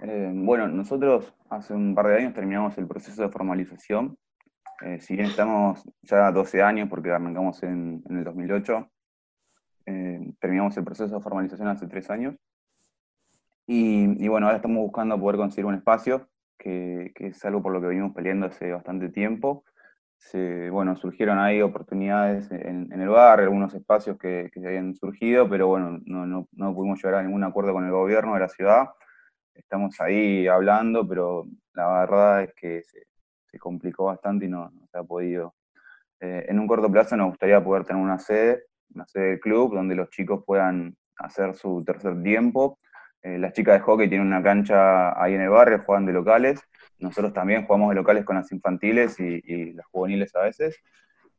Eh, 0.01 0.31
bueno, 0.34 0.67
nosotros 0.67 1.34
hace 1.50 1.74
un 1.74 1.95
par 1.95 2.07
de 2.07 2.17
años 2.17 2.34
terminamos 2.34 2.77
el 2.77 2.88
proceso 2.88 3.22
de 3.22 3.29
formalización. 3.29 4.17
Eh, 4.81 5.00
si 5.00 5.15
bien 5.15 5.27
estamos 5.27 5.84
ya 6.01 6.31
12 6.31 6.62
años, 6.62 6.89
porque 6.89 7.12
arrancamos 7.12 7.63
en, 7.63 8.03
en 8.10 8.17
el 8.17 8.24
2008, 8.24 8.89
eh, 9.86 10.34
terminamos 10.39 10.75
el 10.77 10.84
proceso 10.84 11.15
de 11.15 11.22
formalización 11.22 11.67
hace 11.67 11.88
tres 11.88 12.10
años. 12.10 12.36
Y, 13.67 14.27
bueno, 14.27 14.45
ahora 14.45 14.57
estamos 14.57 14.77
buscando 14.77 15.19
poder 15.19 15.38
conseguir 15.38 15.65
un 15.65 15.75
espacio, 15.75 16.29
que, 16.57 17.12
es 17.15 17.43
algo 17.45 17.63
por 17.63 17.74
lo 17.74 17.81
que 17.81 17.88
venimos 17.88 18.13
peleando 18.13 18.45
hace 18.45 18.72
bastante 18.72 19.10
tiempo. 19.10 19.63
Se, 20.32 20.70
bueno, 20.72 20.96
surgieron 20.96 21.38
ahí 21.38 21.62
oportunidades 21.62 22.50
en, 22.51 22.91
el 22.91 23.10
barrio, 23.10 23.46
algunos 23.46 23.74
espacios 23.74 24.17
que, 24.17 24.50
que, 24.51 24.65
habían 24.65 24.96
surgido, 24.96 25.48
pero 25.48 25.67
bueno, 25.67 26.00
no, 26.05 26.25
no, 26.25 26.48
no, 26.51 26.74
pudimos 26.74 26.98
llegar 27.03 27.20
a 27.20 27.24
ningún 27.24 27.44
acuerdo 27.44 27.74
con 27.74 27.86
el 27.86 27.91
gobierno 27.91 28.34
de 28.34 28.39
la 28.39 28.50
ciudad. 28.50 28.89
Estamos 29.53 30.01
ahí 30.01 30.48
hablando, 30.48 31.08
pero 31.08 31.46
la 31.74 32.00
verdad 32.00 32.44
es 32.44 32.53
que 32.55 32.82
se, 32.84 33.05
complicó 33.60 34.05
bastante 34.05 34.46
y 34.46 34.50
no, 34.50 34.72
se 34.91 34.98
ha 34.98 35.03
podido. 35.03 35.55
Eh, 36.20 36.46
en 36.50 36.60
un 36.60 36.67
corto 36.67 36.91
plazo 36.91 37.15
nos 37.15 37.29
gustaría 37.29 37.63
poder 37.63 37.86
tener 37.86 38.01
una 38.03 38.20
sede 38.20 38.63
una 38.94 39.05
sede 39.08 39.29
del 39.32 39.39
club 39.39 39.74
donde 39.74 39.96
los 39.96 40.10
chicos 40.10 40.44
puedan 40.46 40.96
hacer 41.17 41.55
su 41.55 41.84
tercer 41.86 42.22
tiempo. 42.22 42.79
Eh, 43.25 43.39
las 43.39 43.53
chicas 43.53 43.74
de 43.74 43.79
hockey 43.79 44.08
tienen 44.08 44.27
una 44.27 44.44
cancha 44.44 45.20
ahí 45.20 45.34
en 45.34 45.41
el 45.41 45.50
barrio, 45.50 45.82
juegan 45.84 46.05
de 46.05 46.13
locales. 46.13 46.62
Nosotros 47.00 47.34
también 47.34 47.65
jugamos 47.65 47.89
de 47.89 47.96
locales 47.96 48.24
con 48.24 48.36
las 48.36 48.51
infantiles 48.51 49.20
y, 49.20 49.74
las 49.74 49.88
juveniles 49.88 50.36
a 50.36 50.41
veces. 50.44 50.79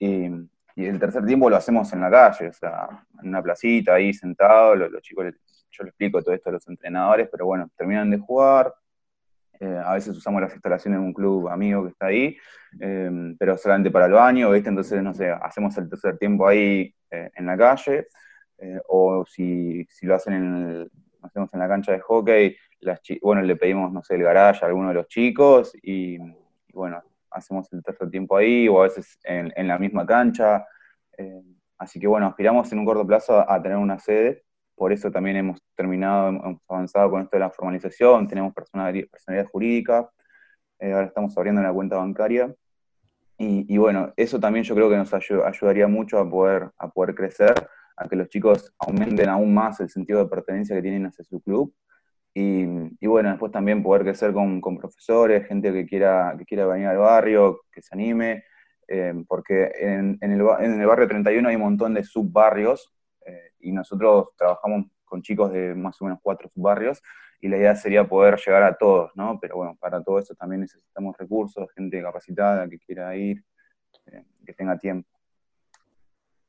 Y, 0.01 0.29
el 0.75 0.99
tercer 0.99 1.25
tiempo 1.25 1.49
lo 1.49 1.57
hacemos 1.57 1.91
en 1.93 2.01
la 2.01 2.11
calle, 2.11 2.49
o 2.49 2.53
sea, 2.53 2.89
en 3.23 3.29
una 3.29 3.41
placita 3.41 3.95
ahí 3.95 4.13
sentado. 4.13 4.75
Los, 4.75 5.01
chicos, 5.01 5.27
yo 5.71 5.85
les 5.85 5.91
explico 5.91 6.21
todo 6.23 6.35
esto 6.35 6.51
a 6.51 6.55
los 6.55 6.67
entrenadores, 6.69 7.29
pero 7.31 7.47
bueno, 7.47 7.71
terminan 7.77 8.11
de 8.11 8.19
jugar, 8.19 8.75
eh, 9.61 9.81
a 9.83 9.95
veces 9.95 10.15
usamos 10.17 10.43
las 10.43 10.53
instalaciones 10.53 11.01
de 11.01 11.07
un 11.07 11.15
club 11.15 11.49
amigo 11.49 11.85
que 11.85 11.91
está 11.91 12.07
ahí, 12.07 12.37
eh, 12.81 13.35
pero 13.39 13.57
solamente 13.57 13.93
para 13.93 14.07
el 14.07 14.13
baño, 14.13 14.51
¿viste? 14.51 14.69
Entonces, 14.69 15.03
no 15.03 15.15
sé, 15.15 15.31
hacemos 15.31 15.79
el 15.79 15.89
tercer 15.89 16.19
tiempo 16.19 16.47
ahí 16.49 16.93
en 17.11 17.47
la 17.47 17.57
calle, 17.57 18.09
o 18.89 19.25
si, 19.25 19.87
lo 20.03 20.15
hacen 20.17 20.35
en 20.35 20.91
hacemos 21.23 21.53
en 21.53 21.61
la 21.61 21.69
cancha 21.69 21.93
de 21.93 22.01
hockey, 22.01 22.57
bueno, 23.23 23.43
le 23.43 23.57
pedimos, 23.57 23.93
no 23.93 24.03
sé, 24.03 24.15
el 24.15 24.23
garage 24.23 24.65
a 24.65 24.69
alguno 24.69 24.89
de 24.89 24.95
los 24.95 25.09
chicos 25.09 25.73
y, 25.83 26.19
bueno, 26.73 27.03
hacemos 27.31 27.73
el 27.73 27.83
tercer 27.83 28.11
tiempo 28.11 28.37
ahí, 28.37 28.69
o 28.69 28.81
a 28.81 28.85
veces 28.85 29.19
en, 29.25 29.69
la 29.69 29.79
misma 29.79 30.07
cancha. 30.07 30.67
así 31.79 31.99
que 32.01 32.07
bueno, 32.07 32.27
aspiramos 32.27 32.71
en 32.73 32.79
un 32.79 32.85
corto 32.85 33.07
plazo 33.07 33.51
a 33.51 33.61
tener 33.63 33.79
una 33.79 33.99
sede 33.99 34.47
por 34.77 34.93
eso 34.93 35.11
también 35.11 35.37
hemos 35.37 35.59
terminado, 35.75 36.29
hemos 36.29 36.61
avanzado 36.69 37.11
con 37.11 37.23
esto 37.23 37.37
de 37.37 37.41
la 37.41 37.51
formalización, 37.51 38.29
tenemos 38.29 38.53
personalidad, 38.53 39.09
personalidad 39.09 39.51
jurídica, 39.51 40.11
eh, 40.79 40.93
ahora 40.93 41.07
estamos 41.07 41.37
abriendo 41.37 41.63
una 41.63 41.73
cuenta 41.73 41.97
bancaria. 41.97 42.55
Y, 43.39 43.77
bueno, 43.77 44.15
eso 44.17 44.41
también 44.41 44.65
yo 44.65 44.75
creo 44.75 44.89
que 44.89 44.97
nos 44.97 45.13
ayudaría 45.13 45.87
mucho 45.87 46.19
a 46.19 46.29
poder, 46.29 46.71
a 46.79 46.89
poder 46.89 47.15
crecer, 47.15 47.69
a 47.97 48.09
que 48.09 48.17
los 48.17 48.29
chicos 48.29 48.75
aumenten 48.79 49.29
aún 49.29 49.55
más 49.55 49.81
el 49.81 49.89
sentido 49.89 50.19
de 50.21 50.31
pertenencia 50.31 50.77
que 50.77 50.83
tienen 50.83 51.07
hacia 51.07 51.25
su 51.25 51.41
club. 51.41 51.75
Y, 52.39 53.07
bueno, 53.07 53.31
después 53.31 53.51
también 53.51 53.83
poder 53.83 54.03
crecer 54.03 54.35
con, 54.35 54.61
profesores, 54.61 55.47
gente 55.47 55.73
que 55.73 55.87
quiera, 55.87 56.35
que 56.37 56.45
quiera 56.45 56.67
venir 56.67 56.89
al 56.89 56.99
barrio, 56.99 57.63
que 57.73 57.81
se 57.81 57.95
anime, 57.95 58.45
eh, 58.89 59.15
porque 59.27 59.73
en, 59.75 60.19
el, 60.21 60.43
en 60.61 60.81
el 60.81 60.87
barrio 60.87 61.09
31 61.09 61.49
hay 61.49 61.57
un 61.57 61.63
montón 61.63 61.95
de 61.95 62.05
subbarrios 62.05 62.93
eh, 63.25 63.53
y 63.61 63.73
nosotros 63.73 64.29
trabajamos 64.37 64.85
con 65.07 65.23
chicos 65.23 65.51
de 65.51 65.75
más 65.75 66.01
o 66.03 66.05
menos 66.05 66.21
cuatro 66.23 66.51
barrios 66.55 67.03
y 67.41 67.49
la 67.49 67.57
idea 67.57 67.75
sería 67.75 68.07
poder 68.07 68.39
llegar 68.45 68.63
a 68.63 68.77
todos, 68.77 69.13
¿no? 69.15 69.39
Pero 69.41 69.57
bueno, 69.57 69.77
para 69.81 70.03
todo 70.03 70.19
eso 70.19 70.35
también 70.35 70.61
necesitamos 70.63 71.17
recursos, 71.17 71.71
gente 71.75 72.03
capacitada 72.03 72.69
que 72.69 72.79
quiera 72.79 73.17
ir, 73.17 73.43
eh, 74.07 74.25
que 74.45 74.53
tenga 74.53 74.79
tiempo. 74.79 75.09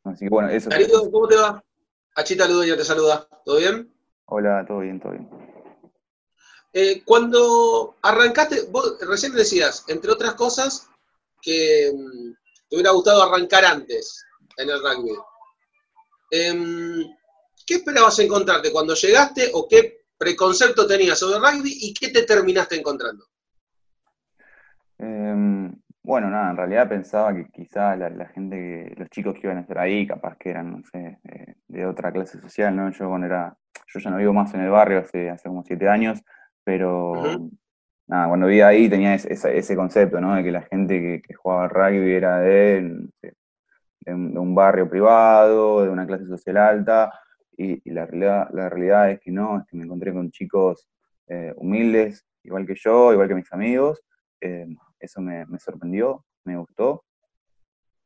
Así 0.08 0.26
que 0.26 0.30
bueno, 0.30 0.50
eso. 0.50 0.70
¿cómo 1.12 1.28
te 1.28 1.36
va? 1.36 1.64
Achita 2.16 2.48
ya 2.48 2.78
te 2.78 2.84
saluda. 2.84 3.28
¿Todo 3.46 3.58
bien? 3.58 3.94
Hola, 4.26 4.66
todo 4.68 4.80
bien, 4.80 5.00
todo 5.00 5.12
bien. 5.12 5.30
Eh, 6.74 7.04
cuando 7.06 7.96
arrancaste, 8.02 8.64
vos 8.70 8.98
recién 9.02 9.34
decías, 9.34 9.84
entre 9.88 10.12
otras 10.12 10.34
cosas, 10.34 10.90
que 11.42 11.92
mm, 11.94 12.34
te 12.70 12.76
hubiera 12.76 12.92
gustado 12.92 13.24
arrancar 13.24 13.66
antes 13.66 14.26
en 14.58 14.70
el 14.70 14.82
rugby. 14.82 15.16
Em, 16.32 17.16
¿Qué 17.66 17.76
esperabas 17.76 18.20
encontrarte 18.20 18.72
cuando 18.72 18.94
llegaste 18.94 19.52
o 19.54 19.68
qué 19.68 20.06
preconcepto 20.18 20.88
tenías 20.88 21.20
sobre 21.20 21.38
el 21.38 21.42
rugby 21.42 21.78
y 21.82 21.94
qué 21.94 22.10
te 22.10 22.24
terminaste 22.24 22.76
encontrando? 22.76 23.26
Em, 25.00 25.57
bueno, 26.08 26.30
nada, 26.30 26.52
en 26.52 26.56
realidad 26.56 26.88
pensaba 26.88 27.36
que 27.36 27.50
quizá 27.50 27.98
la, 27.98 28.28
gente, 28.28 28.94
los 28.96 29.10
chicos 29.10 29.34
que 29.34 29.42
iban 29.44 29.58
a 29.58 29.62
estar 29.62 29.78
ahí, 29.78 30.08
capaz 30.08 30.38
que 30.38 30.52
eran, 30.52 30.72
no 30.72 30.82
sé, 30.90 31.20
de, 31.68 31.86
otra 31.86 32.14
clase 32.14 32.40
social, 32.40 32.74
¿no? 32.74 32.90
Yo 32.92 33.10
cuando 33.10 33.28
era, 33.28 33.58
yo 33.88 34.00
ya 34.00 34.10
no 34.10 34.16
vivo 34.16 34.32
más 34.32 34.54
en 34.54 34.62
el 34.62 34.70
barrio 34.70 35.00
hace, 35.00 35.30
hace 35.30 35.50
como 35.50 35.66
siete 35.66 35.90
años, 35.90 36.24
pero 36.64 37.12
nada, 38.08 38.30
cuando 38.30 38.48
vivía 38.48 38.70
ahí 38.70 38.88
tenía 38.88 39.16
ese, 39.16 39.76
concepto, 39.76 40.22
¿no? 40.22 40.34
De 40.36 40.46
que 40.46 40.52
la 40.54 40.62
gente 40.62 41.22
que, 41.22 41.34
jugaba 41.34 41.66
al 41.66 41.72
rugby 41.72 42.14
era 42.14 42.40
de, 42.40 43.10
de 44.00 44.14
un, 44.14 44.56
barrio 44.56 44.90
privado, 44.90 45.84
de 45.84 45.90
una 45.90 46.08
clase 46.08 46.26
social 46.26 46.56
alta, 46.56 47.12
y, 47.58 47.82
la, 47.92 48.06
realidad, 48.06 48.48
la 48.54 48.70
realidad 48.70 49.12
es 49.12 49.20
que 49.20 49.32
no, 49.32 49.60
es 49.60 49.66
que 49.68 49.76
me 49.76 49.84
encontré 49.84 50.14
con 50.14 50.32
chicos 50.32 50.88
eh, 51.28 51.54
humildes, 51.58 52.26
igual 52.44 52.66
que 52.66 52.76
yo, 52.76 53.12
igual 53.12 53.28
que 53.28 53.36
mis 53.36 53.52
amigos, 53.52 54.02
eh, 54.40 54.68
eso 55.00 55.22
me, 55.22 55.46
sorprendió, 55.60 56.26
me 56.44 56.58
gustó, 56.58 57.04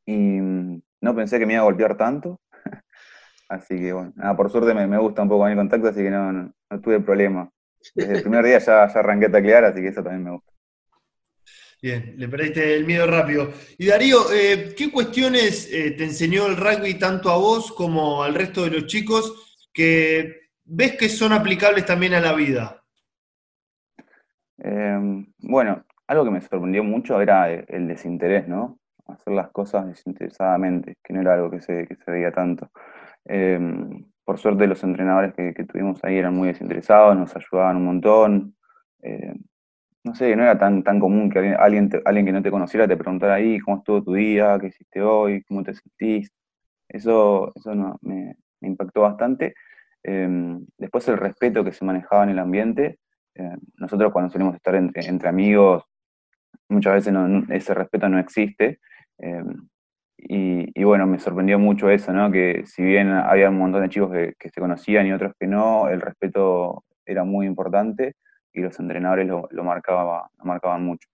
y 0.06 0.16
mm, 0.16 0.82
no 1.00 1.14
pensé 1.14 1.38
que 1.38 1.46
me 1.46 1.54
iba 1.54 1.62
a 1.62 1.66
golpear 1.66 1.96
tanto, 1.96 2.40
así 3.48 3.76
que 3.76 3.92
bueno, 3.92 4.12
por 4.36 4.50
suerte 4.50 4.74
me, 4.74 4.98
gusta 4.98 5.22
un 5.22 5.28
poco 5.28 5.46
mi 5.46 5.56
contacto, 5.56 5.88
así 5.88 6.02
que 6.02 6.10
no, 6.10 6.32
no, 6.32 6.80
tuve 6.82 7.00
problema. 7.00 7.50
Desde 7.94 8.16
el 8.16 8.22
primer 8.22 8.44
día 8.44 8.58
ya, 8.58 8.86
ya 8.86 9.00
arranqué 9.00 9.26
a 9.26 9.32
taclear, 9.32 9.64
así 9.64 9.80
que 9.80 9.88
eso 9.88 10.02
también 10.02 10.24
me 10.24 10.30
gusta. 10.32 10.52
Bien, 11.82 12.14
le 12.16 12.28
perdiste 12.28 12.76
el 12.76 12.86
miedo 12.86 13.08
rápido. 13.08 13.52
Y 13.76 13.86
Darío, 13.86 14.32
eh, 14.32 14.72
¿qué 14.76 14.92
cuestiones 14.92 15.68
eh, 15.72 15.90
te 15.90 16.04
enseñó 16.04 16.46
el 16.46 16.56
rugby 16.56 16.94
tanto 16.94 17.28
a 17.28 17.36
vos 17.36 17.72
como 17.72 18.22
al 18.22 18.36
resto 18.36 18.62
de 18.62 18.70
los 18.70 18.86
chicos 18.86 19.58
que 19.72 20.42
ves 20.64 20.96
que 20.96 21.08
son 21.08 21.32
aplicables 21.32 21.84
también 21.84 22.14
a 22.14 22.20
la 22.20 22.34
vida? 22.34 22.84
Em, 24.58 25.26
bueno, 25.38 25.84
algo 26.12 26.24
que 26.24 26.30
me 26.30 26.40
sorprendió 26.40 26.84
mucho 26.84 27.20
era 27.20 27.50
el 27.50 27.88
desinterés, 27.88 28.46
¿no? 28.46 28.78
Hacer 29.06 29.32
las 29.32 29.50
cosas 29.50 29.86
desinteresadamente, 29.86 30.96
que 31.02 31.12
no 31.12 31.20
era 31.22 31.34
algo 31.34 31.50
que 31.50 31.60
se, 31.60 31.86
que 31.86 31.96
se 31.96 32.10
veía 32.10 32.30
tanto. 32.32 32.70
Em, 33.24 34.04
por 34.24 34.38
suerte 34.38 34.66
los 34.66 34.82
entrenadores 34.84 35.34
que, 35.34 35.52
tuvimos 35.64 36.02
ahí 36.04 36.16
eran 36.16 36.34
muy 36.34 36.48
desinteresados, 36.48 37.16
nos 37.16 37.34
ayudaban 37.34 37.76
un 37.78 37.84
montón. 37.86 38.56
Em, 39.02 39.38
no 40.04 40.14
sé, 40.14 40.36
no 40.36 40.42
era 40.42 40.58
tan, 40.58 40.82
tan 40.82 41.00
común 41.00 41.30
que 41.30 41.38
alguien, 41.38 41.90
alguien, 42.04 42.26
que 42.26 42.32
no 42.32 42.42
te 42.42 42.50
conociera 42.50 42.88
te 42.88 42.96
preguntara 42.96 43.34
ahí 43.34 43.58
cómo 43.60 43.78
estuvo 43.78 44.02
tu 44.02 44.14
día, 44.14 44.58
qué 44.60 44.68
hiciste 44.68 45.02
hoy, 45.02 45.42
cómo 45.44 45.62
te 45.62 45.74
sentís. 45.74 46.30
Eso, 46.88 47.52
eso 47.54 47.74
no, 47.74 47.98
me, 48.02 48.36
impactó 48.60 49.02
bastante. 49.02 49.54
Em, 50.02 50.66
después 50.78 51.08
el 51.08 51.18
respeto 51.18 51.64
que 51.64 51.72
se 51.72 51.84
manejaba 51.84 52.24
en 52.24 52.30
el 52.30 52.38
ambiente. 52.38 52.98
Nosotros 53.78 54.12
cuando 54.12 54.30
solemos 54.30 54.54
estar 54.54 54.74
entre, 54.74 55.06
entre 55.06 55.28
amigos, 55.28 55.84
muchas 56.68 56.94
veces 56.94 57.14
ese 57.50 57.74
respeto 57.74 58.08
no 58.08 58.18
existe. 58.18 58.80
Em, 59.18 59.68
y, 60.18 60.84
bueno, 60.84 61.06
me 61.06 61.18
sorprendió 61.18 61.58
mucho 61.58 61.90
eso, 61.90 62.12
¿no? 62.12 62.30
Que 62.30 62.62
si 62.64 62.82
bien 62.82 63.10
había 63.10 63.48
un 63.50 63.58
montón 63.58 63.82
de 63.82 63.88
chicos 63.88 64.12
que, 64.12 64.34
que 64.38 64.48
se 64.50 64.60
conocían 64.60 65.06
y 65.06 65.12
otros 65.12 65.32
que 65.38 65.46
no, 65.46 65.88
el 65.88 66.00
respeto 66.00 66.84
era 67.04 67.24
muy 67.24 67.46
importante 67.46 68.14
y 68.52 68.60
los 68.60 68.78
entrenadores 68.78 69.26
lo, 69.26 69.48
lo, 69.50 69.64
marcaba, 69.64 70.28
lo 70.38 70.44
marcaban 70.44 70.84
mucho. 70.84 71.08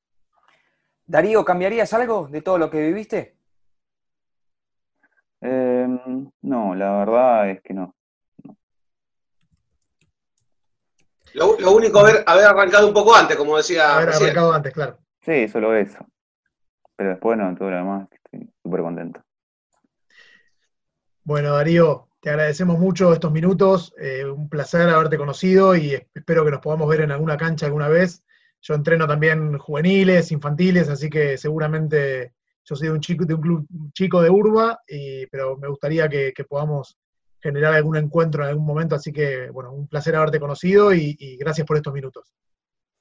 Darío, 1.06 1.44
¿cambiarías 1.44 1.92
algo 1.94 2.28
de 2.28 2.42
todo 2.42 2.58
lo 2.58 2.68
que 2.68 2.86
viviste? 2.86 3.36
Em, 5.40 6.30
no, 6.42 6.74
la 6.74 6.98
verdad 6.98 7.50
es 7.50 7.62
que 7.62 7.72
no. 7.72 7.94
Lo, 11.34 11.72
único, 11.72 12.00
haber, 12.00 12.24
haber 12.26 12.46
arrancado 12.46 12.88
un 12.88 12.94
poco 12.94 13.14
antes, 13.14 13.36
como 13.36 13.56
decía. 13.56 13.96
Haber 13.96 14.08
arrancado 14.10 14.52
antes, 14.52 14.72
claro. 14.72 14.98
Sí, 15.28 15.46
solo 15.48 15.76
eso. 15.76 15.98
Pero 16.96 17.10
después 17.10 17.36
no, 17.36 17.54
todo 17.54 17.70
lo 17.70 17.76
demás, 17.76 18.08
estoy 18.10 18.50
súper 18.62 18.80
contento. 18.80 19.22
Bueno, 21.22 21.52
Darío, 21.52 22.08
te 22.20 22.30
agradecemos 22.30 22.78
mucho 22.78 23.12
estos 23.12 23.30
minutos, 23.30 23.92
eh, 23.98 24.24
un 24.24 24.48
placer 24.48 24.88
haberte 24.88 25.18
conocido 25.18 25.76
y 25.76 25.92
espero 25.92 26.46
que 26.46 26.50
nos 26.50 26.62
podamos 26.62 26.88
ver 26.88 27.02
en 27.02 27.10
alguna 27.10 27.36
cancha 27.36 27.66
alguna 27.66 27.88
vez. 27.88 28.24
Yo 28.62 28.72
entreno 28.72 29.06
también 29.06 29.58
juveniles, 29.58 30.32
infantiles, 30.32 30.88
así 30.88 31.10
que 31.10 31.36
seguramente 31.36 32.32
yo 32.64 32.74
soy 32.74 32.88
de 32.88 32.94
un 32.94 33.00
chico 33.00 33.26
de 33.26 33.34
un 33.34 33.42
club 33.42 33.66
chico 33.92 34.22
de 34.22 34.30
Urba, 34.30 34.80
pero 35.30 35.58
me 35.58 35.68
gustaría 35.68 36.08
que, 36.08 36.32
podamos 36.48 36.98
generar 37.38 37.74
algún 37.74 37.98
encuentro 37.98 38.44
en 38.44 38.48
algún 38.48 38.64
momento, 38.64 38.94
así 38.94 39.12
que 39.12 39.50
bueno, 39.50 39.74
un 39.74 39.88
placer 39.88 40.16
haberte 40.16 40.40
conocido 40.40 40.94
y, 40.94 41.36
gracias 41.38 41.66
por 41.66 41.76
estos 41.76 41.92
minutos. 41.92 42.32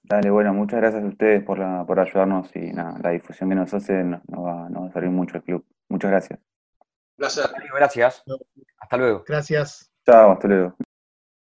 Dale, 0.10 0.30
bueno, 0.30 0.54
muchas 0.54 0.80
gracias 0.80 1.04
a 1.04 1.08
ustedes 1.08 1.44
por, 1.44 1.60
por 1.86 2.00
ayudarnos 2.00 2.50
y 2.56 2.72
la 2.72 3.10
difusión 3.12 3.50
que 3.50 3.56
nos 3.56 3.74
hacen 3.74 4.12
nos, 4.12 4.46
va, 4.46 4.70
nos 4.70 4.84
va 4.84 4.88
a 4.88 4.94
servir 4.94 5.10
mucho 5.10 5.38
el 5.38 5.44
club. 5.44 5.66
Muchas 5.90 6.12
gracias. 6.12 6.40
Placer. 7.18 7.50
Gracias. 7.76 8.24
Hasta 8.80 8.98
luego. 8.98 9.24
Gracias. 9.28 9.92
Chao, 10.06 10.32
hasta 10.32 10.48
luego. 10.48 10.76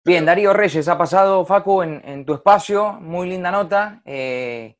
Bien, 0.04 0.24
Darío 0.24 0.52
Reyes, 0.52 0.86
ha 0.88 0.96
pasado, 0.96 1.44
Facu, 1.44 1.82
en, 1.82 2.24
tu 2.24 2.34
espacio, 2.34 2.92
muy 2.92 3.28
linda 3.28 3.50
nota. 3.50 4.00
Eh, 4.04 4.76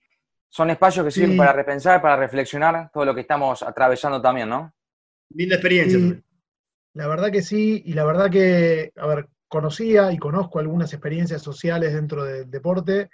son 0.49 0.71
espacios 0.71 1.05
que 1.05 1.11
sirven 1.11 1.37
para 1.37 1.53
repensar, 1.53 2.01
para 2.01 2.17
reflexionar 2.17 2.91
todo 2.93 3.05
lo 3.05 3.15
que 3.15 3.23
estamos 3.23 3.63
atravesando 3.63 4.23
también, 4.23 4.49
¿no? 4.49 4.73
Linda 5.31 5.57
experiencia. 5.57 6.23
La 6.93 7.09
verdad 7.09 7.33
que 7.33 7.43
sí, 7.43 7.83
y 7.85 7.95
la 7.95 8.05
verdad 8.05 8.31
que, 8.31 8.93
a 8.97 9.07
ver, 9.07 9.29
conocía 9.49 10.13
y 10.13 10.19
conozco 10.19 10.59
algunas 10.59 10.93
experiencias 10.93 11.43
sociales 11.43 11.93
dentro 11.93 12.25
del 12.25 12.51
deporte, 12.51 13.11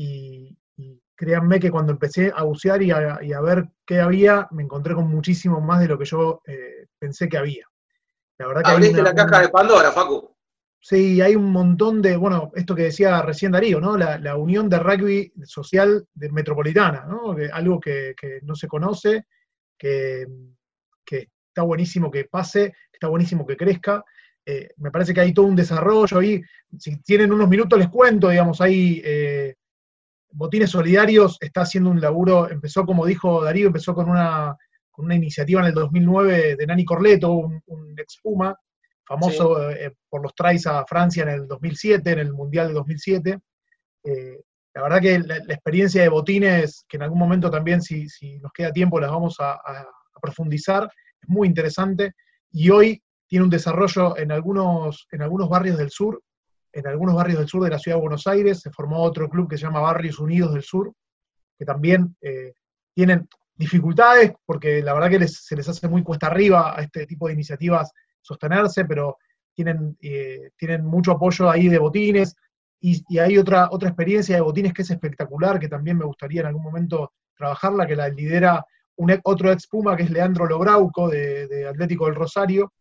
y, 0.00 0.56
créanme 1.14 1.60
que 1.60 1.70
cuando 1.70 1.92
empecé 1.92 2.32
a 2.34 2.44
bucear 2.44 2.82
y 2.82 2.90
a, 2.90 3.40
ver 3.42 3.68
qué 3.84 4.00
había, 4.00 4.48
me 4.52 4.62
encontré 4.62 4.94
con 4.94 5.06
muchísimo 5.08 5.60
más 5.60 5.80
de 5.80 5.88
lo 5.88 5.98
que 5.98 6.06
yo 6.06 6.40
eh, 6.46 6.86
pensé 6.98 7.28
que 7.28 7.36
había. 7.36 7.66
La 8.38 8.46
verdad 8.46 8.62
que 8.62 8.70
Abriste 8.70 9.02
la 9.02 9.14
caja 9.14 9.42
de 9.42 9.50
Pandora, 9.50 9.92
Facu. 9.92 10.34
Sí, 10.80 11.20
hay 11.20 11.36
un 11.36 11.52
montón 11.52 12.00
de, 12.00 12.16
bueno, 12.16 12.50
esto 12.54 12.74
que 12.74 12.84
decía 12.84 13.20
recién 13.20 13.52
Darío, 13.52 13.82
¿no? 13.82 13.98
La, 13.98 14.36
unión 14.36 14.70
de 14.70 14.78
rugby 14.78 15.30
social 15.44 16.06
de 16.14 16.32
metropolitana, 16.32 17.04
¿no? 17.04 17.36
algo 17.52 17.78
que, 17.78 18.14
no 18.40 18.54
se 18.54 18.66
conoce, 18.66 19.26
que, 19.76 20.26
está 21.06 21.62
buenísimo 21.62 22.10
que 22.10 22.24
pase, 22.24 22.72
está 22.90 23.08
buenísimo 23.08 23.46
que 23.46 23.58
crezca. 23.58 24.02
Eh, 24.46 24.70
me 24.78 24.90
parece 24.90 25.12
que 25.12 25.20
hay 25.20 25.34
todo 25.34 25.44
un 25.44 25.56
desarrollo 25.56 26.18
ahí. 26.18 26.40
Si 26.78 26.98
tienen 27.02 27.30
unos 27.30 27.48
minutos 27.48 27.78
les 27.78 27.88
cuento, 27.88 28.30
digamos, 28.30 28.60
hay 28.62 29.02
eh, 29.04 29.56
Botines 30.32 30.70
Solidarios 30.70 31.38
está 31.40 31.62
haciendo 31.62 31.90
un 31.90 32.00
laburo, 32.00 32.50
empezó 32.50 32.84
como 32.84 33.06
dijo 33.06 33.42
Darío, 33.42 33.66
empezó 33.66 33.94
con 33.94 34.08
una, 34.08 34.56
con 34.90 35.06
una 35.06 35.14
iniciativa 35.14 35.60
en 35.60 35.66
el 35.68 35.74
2009 35.74 36.56
de 36.56 36.66
Nani 36.66 36.84
Corleto, 36.84 37.32
un, 37.32 37.62
un 37.66 37.98
ex 37.98 38.18
Puma, 38.22 38.56
famoso 39.10 39.68
eh, 39.70 39.96
por 40.08 40.22
los 40.22 40.32
tries 40.36 40.68
a 40.68 40.84
Francia 40.86 41.24
en 41.24 41.30
el 41.30 41.48
2007, 41.48 42.12
en 42.12 42.18
el 42.20 42.32
Mundial 42.32 42.68
del 42.68 42.76
2007. 42.76 43.40
Eh, 44.04 44.40
la 44.72 44.82
verdad 44.82 45.00
que 45.00 45.18
la, 45.18 45.36
experiencia 45.36 46.02
de 46.02 46.08
Botines, 46.08 46.84
que 46.88 46.96
en 46.96 47.02
algún 47.02 47.18
momento 47.18 47.50
también, 47.50 47.82
si, 47.82 48.08
si 48.08 48.38
nos 48.38 48.52
queda 48.52 48.72
tiempo, 48.72 49.00
las 49.00 49.10
vamos 49.10 49.36
a, 49.40 49.60
profundizar, 50.22 50.84
es 51.20 51.28
muy 51.28 51.48
interesante. 51.48 52.12
Y 52.52 52.70
hoy 52.70 53.02
tiene 53.26 53.44
un 53.44 53.50
desarrollo 53.50 54.16
en 54.16 54.30
algunos, 54.30 55.08
en 55.10 55.22
algunos 55.22 55.48
barrios 55.48 55.78
del 55.78 55.90
sur, 55.90 56.22
en 56.72 56.86
algunos 56.86 57.14
barrios 57.14 57.38
del 57.38 57.48
sur 57.48 57.62
de 57.64 57.70
la 57.70 57.78
ciudad 57.78 57.96
de 57.96 58.02
Buenos 58.02 58.26
Aires. 58.26 58.60
Se 58.60 58.70
formó 58.70 59.02
otro 59.02 59.28
club 59.28 59.48
que 59.48 59.56
se 59.56 59.64
llama 59.64 59.80
Barrios 59.80 60.18
Unidos 60.18 60.52
del 60.52 60.62
Sur, 60.62 60.92
que 61.58 61.64
también 61.64 62.16
eh, 62.20 62.54
tienen 62.94 63.28
dificultades, 63.54 64.32
porque 64.46 64.82
la 64.82 64.94
verdad 64.94 65.10
que 65.10 65.28
se 65.28 65.56
les 65.56 65.68
hace 65.68 65.88
muy 65.88 66.02
cuesta 66.02 66.28
arriba 66.28 66.78
a 66.78 66.82
este 66.82 67.06
tipo 67.06 67.26
de 67.26 67.34
iniciativas 67.34 67.92
sostenerse, 68.22 68.84
pero 68.84 69.18
tienen, 69.54 69.96
eh, 70.00 70.50
tienen 70.56 70.84
mucho 70.84 71.12
apoyo 71.12 71.50
ahí 71.50 71.68
de 71.68 71.78
botines. 71.78 72.36
Y, 72.80 73.18
hay 73.18 73.36
otra, 73.36 73.68
otra 73.70 73.90
experiencia 73.90 74.36
de 74.36 74.40
botines 74.40 74.72
que 74.72 74.82
es 74.82 74.90
espectacular, 74.90 75.58
que 75.58 75.68
también 75.68 75.98
me 75.98 76.06
gustaría 76.06 76.40
en 76.40 76.46
algún 76.46 76.62
momento 76.62 77.12
trabajarla, 77.36 77.86
que 77.86 77.96
la 77.96 78.08
lidera 78.08 78.64
un, 78.96 79.18
otro 79.24 79.52
ex 79.52 79.66
Puma, 79.66 79.96
que 79.96 80.04
es 80.04 80.10
Leandro 80.10 80.46
Lograuco, 80.46 81.08
de, 81.08 81.66
Atlético 81.68 82.06
del 82.06 82.14
Rosario, 82.14 82.72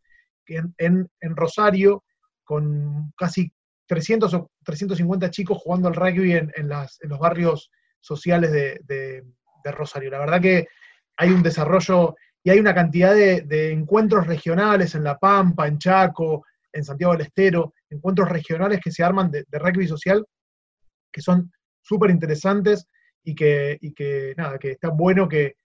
que 0.45 0.61
en, 0.77 1.07
Rosario, 1.35 2.03
con 2.43 3.11
casi 3.17 3.51
300 3.89 4.31
o 4.35 4.51
350 4.63 5.31
chicos 5.31 5.57
jugando 5.57 5.87
al 5.87 5.95
rugby 5.95 6.33
en, 6.33 6.69
los 6.69 7.19
barrios 7.19 7.71
sociales 7.99 8.51
de, 8.51 9.25
Rosario. 9.65 10.09
La 10.09 10.19
verdad 10.19 10.41
que 10.41 10.67
hay 11.17 11.29
un 11.29 11.43
desarrollo 11.43 12.15
y 12.43 12.49
hay 12.49 12.59
una 12.59 12.73
cantidad 12.73 13.13
de, 13.13 13.71
encuentros 13.71 14.25
regionales 14.25 14.95
en 14.95 15.03
La 15.03 15.17
Pampa, 15.17 15.67
en 15.67 15.79
Chaco, 15.79 16.45
en 16.71 16.83
Santiago 16.83 17.13
del 17.13 17.27
Estero, 17.27 17.73
encuentros 17.89 18.29
regionales 18.29 18.79
que 18.79 18.91
se 18.91 19.03
arman 19.03 19.31
de, 19.31 19.45
rugby 19.51 19.87
social 19.87 20.25
que 21.11 21.21
son 21.21 21.51
súper 21.81 22.11
interesantes 22.11 22.87
y 23.23 23.33
que, 23.33 23.79
que, 23.95 24.35
nada, 24.37 24.59
que 24.59 24.71
está 24.71 24.89
bueno 24.89 25.27
que, 25.27 25.55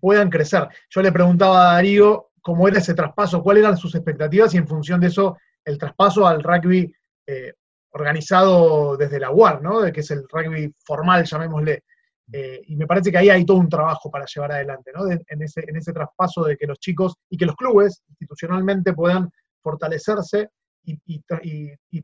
puedan 0.00 0.28
crecer. 0.28 0.68
Yo 0.90 1.00
le 1.00 1.12
preguntaba 1.12 1.70
a 1.70 1.74
Darío 1.74 2.30
cómo 2.42 2.68
era 2.68 2.78
ese 2.78 2.92
traspaso, 2.92 3.42
cuáles 3.42 3.64
eran 3.64 3.78
sus 3.78 3.94
expectativas 3.94 4.52
y 4.54 4.58
en 4.58 4.68
función 4.68 5.00
de 5.00 5.06
eso 5.06 5.38
el 5.64 5.78
traspaso 5.78 6.26
al 6.26 6.42
rugby 6.42 6.92
eh, 7.26 7.52
organizado 7.92 8.96
desde 8.96 9.20
la 9.20 9.30
UAR, 9.30 9.62
¿no? 9.62 9.80
De 9.80 9.92
que 9.92 10.00
es 10.00 10.10
el 10.10 10.26
rugby 10.28 10.74
formal, 10.84 11.24
llamémosle. 11.24 11.84
Eh, 12.32 12.62
y 12.66 12.76
me 12.76 12.86
parece 12.86 13.10
que 13.10 13.18
ahí 13.18 13.28
hay 13.28 13.44
todo 13.44 13.56
un 13.56 13.68
trabajo 13.68 14.10
para 14.10 14.24
llevar 14.24 14.52
adelante, 14.52 14.92
¿no? 14.94 15.10
en, 15.10 15.42
ese, 15.42 15.64
en 15.66 15.76
ese 15.76 15.92
traspaso 15.92 16.44
de 16.44 16.56
que 16.56 16.66
los 16.66 16.78
chicos 16.78 17.16
y 17.28 17.36
que 17.36 17.44
los 17.44 17.56
clubes 17.56 18.04
institucionalmente 18.08 18.92
puedan 18.92 19.28
fortalecerse 19.60 20.48
y, 20.84 21.22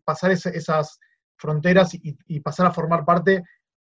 pasar 0.05 0.33
esas 0.33 0.99
fronteras 1.37 1.95
y, 1.95 2.41
pasar 2.41 2.67
a 2.67 2.73
formar 2.73 3.05
parte 3.05 3.45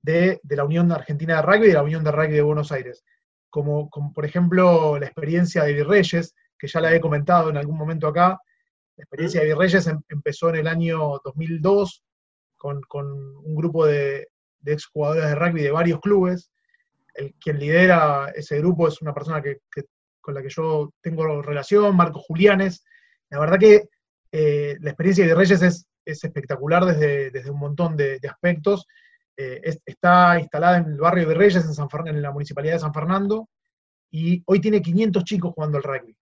de, 0.03 0.41
de, 0.43 0.57
la 0.57 0.65
Unión 0.65 0.91
Argentina 0.91 1.37
de 1.37 1.43
Rugby 1.43 1.67
y 1.67 1.69
de 1.69 1.75
la 1.75 1.83
Unión 1.83 2.03
de 2.03 2.11
Rugby 2.11 2.35
de 2.35 2.43
Buenos 2.43 2.73
Aires. 2.73 3.05
Como, 3.49 3.89
como 3.89 4.13
por 4.13 4.25
ejemplo 4.25 4.99
la 4.99 5.07
experiencia 5.07 5.63
de 5.63 5.73
Virreyes, 5.73 6.35
que 6.59 6.67
ya 6.67 6.81
la 6.81 6.93
he 6.93 7.01
comentado 7.01 7.51
en 7.51 7.57
algún 7.57 7.77
momento 7.77 8.09
acá. 8.09 8.41
La 8.97 9.03
experiencia 9.03 9.41
de 9.41 9.47
Virreyes 9.47 9.87
em, 9.87 10.01
empezó 10.09 10.51
en 10.51 10.57
el 10.57 10.69
año 10.69 11.21
2002 11.25 12.03
con, 12.57 12.81
con 12.83 13.07
un 13.11 13.55
grupo 13.55 13.87
de, 13.87 14.29
exjugadores 14.65 15.25
de 15.27 15.35
rugby 15.35 15.63
de 15.63 15.71
varios 15.71 16.01
clubes. 16.01 16.51
El, 17.15 17.35
quien 17.35 17.59
lidera 17.59 18.33
ese 18.35 18.59
grupo 18.59 18.89
es 18.89 19.03
una 19.03 19.13
persona 19.13 19.43
con 20.21 20.35
la 20.35 20.43
que 20.43 20.49
yo 20.49 20.93
tengo 21.01 21.43
relación, 21.43 21.97
Marco 21.97 22.21
Julianes. 22.21 22.85
La 23.31 23.41
verdad 23.41 23.59
que 23.59 23.89
eh, 24.33 24.77
la 24.81 24.91
experiencia 24.91 25.27
de 25.27 25.35
Reyes 25.35 25.63
es, 25.63 25.87
espectacular 26.05 26.85
desde, 26.85 27.51
un 27.51 27.59
montón 27.59 27.97
de, 27.97 28.21
aspectos. 28.29 28.87
Eh, 29.37 29.79
está 29.85 30.39
instalada 30.39 30.79
en 30.79 30.87
el 30.87 30.99
barrio 30.99 31.29
de 31.29 31.35
Reyes, 31.35 31.65
en, 31.65 31.75
San 31.75 31.89
en 32.07 32.23
la 32.23 32.31
municipalidad 32.31 32.75
de 32.75 32.81
San 32.81 32.95
Fernando, 32.95 33.49
y 34.11 34.43
hoy 34.47 34.61
tiene 34.61 34.81
500 34.81 35.25
chicos 35.25 35.53
jugando 35.55 35.79
al 35.79 35.83
rugby, 35.83 36.17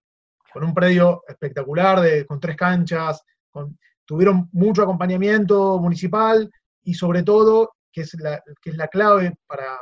con 0.53 0.65
un 0.65 0.75
predio 0.75 1.23
espectacular, 1.27 2.01
de, 2.01 2.27
con 2.27 2.41
tres 2.41 2.57
canchas, 2.57 3.23
tuvieron 4.05 4.49
mucho 4.53 4.83
acompañamiento 4.83 5.79
municipal 5.79 6.51
y 6.83 6.95
sobre 6.95 7.23
todo 7.23 7.75
que 7.93 8.03
es 8.03 8.15
la, 8.15 8.43
que 8.61 8.71
es 8.71 8.77
la 8.77 8.89
clave 8.89 9.35
para, 9.47 9.79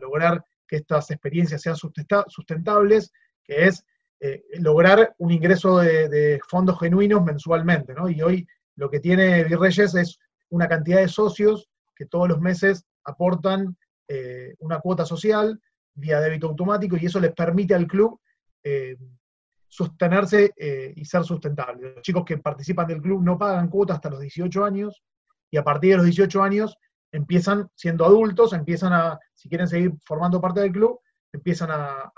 lograr 0.00 0.42
que 0.66 0.76
estas 0.76 1.10
experiencias 1.10 1.60
sean 1.60 1.76
sustentables, 1.76 3.12
que 3.44 3.66
es 3.66 3.84
eh, 4.20 4.42
lograr 4.54 5.14
un 5.18 5.30
ingreso 5.30 5.78
de, 5.78 6.40
fondos 6.48 6.80
genuinos 6.80 7.22
mensualmente. 7.22 7.92
¿no? 7.92 8.08
Y 8.08 8.22
hoy 8.22 8.46
lo 8.76 8.88
que 8.90 9.00
tiene 9.00 9.44
Virreyes 9.44 9.94
es 9.94 10.18
una 10.48 10.68
cantidad 10.68 11.00
de 11.00 11.08
socios 11.08 11.68
que 11.94 12.06
todos 12.06 12.28
los 12.28 12.40
meses 12.40 12.86
aportan 13.04 13.76
eh, 14.08 14.54
una 14.58 14.80
cuota 14.80 15.04
social 15.04 15.60
vía 15.94 16.20
débito 16.20 16.48
automático 16.48 16.96
y 16.96 17.06
eso 17.06 17.20
les 17.20 17.32
permite 17.32 17.74
al 17.74 17.86
club 17.86 18.20
eh, 18.62 18.96
sostenerse 19.74 20.52
y 20.94 21.04
ser 21.04 21.24
sustentable. 21.24 21.94
Los 21.94 22.02
chicos 22.02 22.24
que 22.24 22.38
participan 22.38 22.86
del 22.86 23.02
club 23.02 23.22
no 23.24 23.36
pagan 23.36 23.68
cuota 23.68 23.94
hasta 23.94 24.08
los 24.08 24.20
18 24.20 24.64
años 24.64 25.02
y 25.50 25.56
a 25.56 25.64
partir 25.64 25.90
de 25.90 25.96
los 25.96 26.06
18 26.06 26.42
años 26.42 26.78
empiezan 27.10 27.68
siendo 27.74 28.04
adultos, 28.04 28.52
empiezan 28.52 28.92
a, 28.92 29.18
si 29.34 29.48
quieren 29.48 29.66
seguir 29.66 29.92
formando 30.04 30.40
parte 30.40 30.60
del 30.60 30.70
club, 30.70 31.00
empiezan 31.32 31.70
a, 31.72 32.12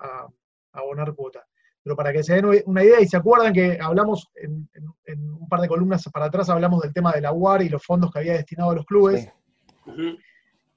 abonar 0.73 1.14
cuota. 1.14 1.47
Pero 1.83 1.97
para 1.97 2.12
que 2.12 2.23
se 2.23 2.35
den 2.35 2.62
una 2.66 2.85
idea 2.85 3.01
y 3.01 3.09
se 3.09 3.16
acuerdan 3.16 3.55
que 3.55 3.79
hablamos 3.81 4.29
en, 4.35 4.69
un 5.07 5.49
par 5.49 5.61
de 5.61 5.69
columnas 5.69 6.07
para 6.12 6.27
atrás, 6.27 6.51
hablamos 6.51 6.83
del 6.83 6.92
tema 6.92 7.12
de 7.12 7.23
la 7.23 7.33
UAR 7.33 7.62
y 7.62 7.71
los 7.71 7.83
fondos 7.83 8.11
que 8.11 8.19
había 8.19 8.35
destinado 8.35 8.73
a 8.73 8.75
los 8.75 8.85
clubes. 8.85 9.27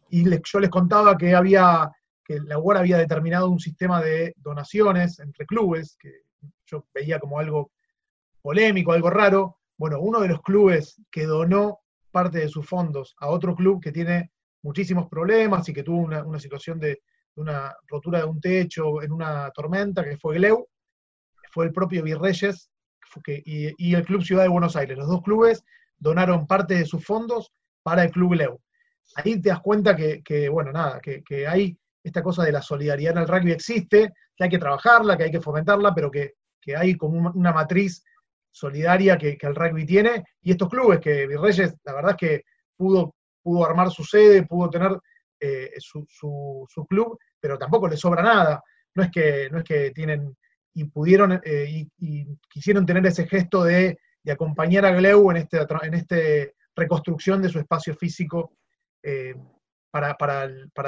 Y 0.10 0.24
yo 0.24 0.60
les 0.62 0.70
contaba 0.70 1.18
que 1.18 1.36
había 1.36 1.92
que 2.24 2.40
la 2.40 2.58
UAR 2.58 2.78
había 2.78 2.98
determinado 2.98 3.50
un 3.50 3.60
sistema 3.60 4.02
de 4.02 4.34
donaciones 4.38 5.20
entre 5.20 5.46
clubes, 5.46 5.98
que 6.00 6.22
yo 6.66 6.86
veía 6.94 7.20
como 7.20 7.40
algo 7.40 7.72
polémico, 8.42 8.92
algo 8.92 9.10
raro. 9.10 9.58
Bueno, 9.78 10.00
uno 10.00 10.20
de 10.22 10.30
los 10.30 10.42
clubes 10.42 11.02
que 11.12 11.26
donó 11.26 11.80
parte 12.12 12.40
de 12.40 12.50
sus 12.50 12.68
fondos 12.68 13.16
a 13.20 13.28
otro 13.28 13.56
club 13.56 13.82
que 13.82 13.92
tiene 13.92 14.32
muchísimos 14.62 15.08
problemas 15.08 15.68
y 15.70 15.74
que 15.74 15.84
tuvo 15.84 16.00
una, 16.00 16.40
situación 16.40 16.80
de, 16.80 17.02
una 17.36 17.76
rotura 17.88 18.20
de 18.20 18.26
un 18.26 18.42
techo 18.42 19.02
en 19.02 19.12
una 19.12 19.50
tormenta, 19.52 20.04
que 20.04 20.18
fue 20.18 20.36
Gleu, 20.36 20.68
fue 21.52 21.66
el 21.66 21.72
propio 21.72 22.04
Virreyes, 22.04 22.70
y, 23.46 23.96
el 23.96 24.06
Club 24.06 24.24
Ciudad 24.24 24.44
de 24.44 24.50
Buenos 24.50 24.76
Aires. 24.76 24.98
Los 24.98 25.08
dos 25.08 25.22
clubes 25.24 25.64
donaron 25.98 26.48
parte 26.48 26.76
de 26.76 26.86
sus 26.86 27.04
fondos 27.04 27.52
para 27.84 28.04
el 28.04 28.12
Club 28.12 28.34
Leu. 28.34 28.60
Ahí 29.16 29.42
te 29.42 29.50
das 29.50 29.62
cuenta 29.62 29.96
que, 29.96 30.50
bueno, 30.50 30.72
nada, 30.72 31.00
que, 31.02 31.48
hay 31.48 31.78
esta 32.04 32.24
cosa 32.24 32.44
de 32.44 32.52
la 32.52 32.62
solidaridad 32.62 33.14
en 33.14 33.24
el 33.24 33.28
rugby 33.28 33.52
existe, 33.52 34.12
que 34.36 34.44
hay 34.44 34.50
que 34.50 34.58
trabajarla, 34.58 35.18
que 35.18 35.24
hay 35.24 35.32
que 35.32 35.42
fomentarla, 35.42 35.94
pero 35.94 36.10
que, 36.10 36.34
hay 36.78 36.96
como 36.96 37.32
una 37.34 37.52
matriz 37.52 38.04
solidaria 38.52 39.18
que, 39.18 39.38
el 39.42 39.56
rugby 39.56 39.86
tiene. 39.86 40.24
Y 40.42 40.52
estos 40.52 40.70
clubes 40.70 41.00
que 41.00 41.26
Virreyes, 41.26 41.76
la 41.84 41.94
verdad 41.94 42.12
es 42.12 42.18
que 42.18 42.44
pudo, 42.78 43.16
pudo 43.42 43.66
armar 43.66 43.90
su 43.90 44.04
sede, 44.04 44.46
pudo 44.46 44.70
tener 44.70 44.92
eh, 45.40 45.72
su, 45.80 46.06
su, 46.08 46.86
club, 46.88 47.18
pero 47.40 47.58
tampoco 47.58 47.88
le 47.88 47.98
sobra 47.98 48.22
nada. 48.22 48.62
No 48.94 49.04
es 49.04 49.10
que, 49.10 49.50
no 49.50 49.60
es 49.60 49.64
que 49.64 49.92
tienen 49.92 50.36
y 50.74 50.84
pudieron 50.86 51.42
eh, 51.44 51.88
y, 51.98 52.26
quisieron 52.50 52.86
tener 52.86 53.06
ese 53.06 53.28
gesto 53.28 53.64
de, 53.64 53.98
acompañar 54.30 54.86
a 54.86 54.92
Gleu 54.92 55.32
en 55.32 55.38
este, 55.38 55.58
en 55.82 55.94
este 55.96 56.54
reconstrucción 56.76 57.42
de 57.42 57.50
su 57.50 57.58
espacio 57.58 57.96
físico 57.96 58.54
eh, 59.02 59.34
para, 59.92 60.16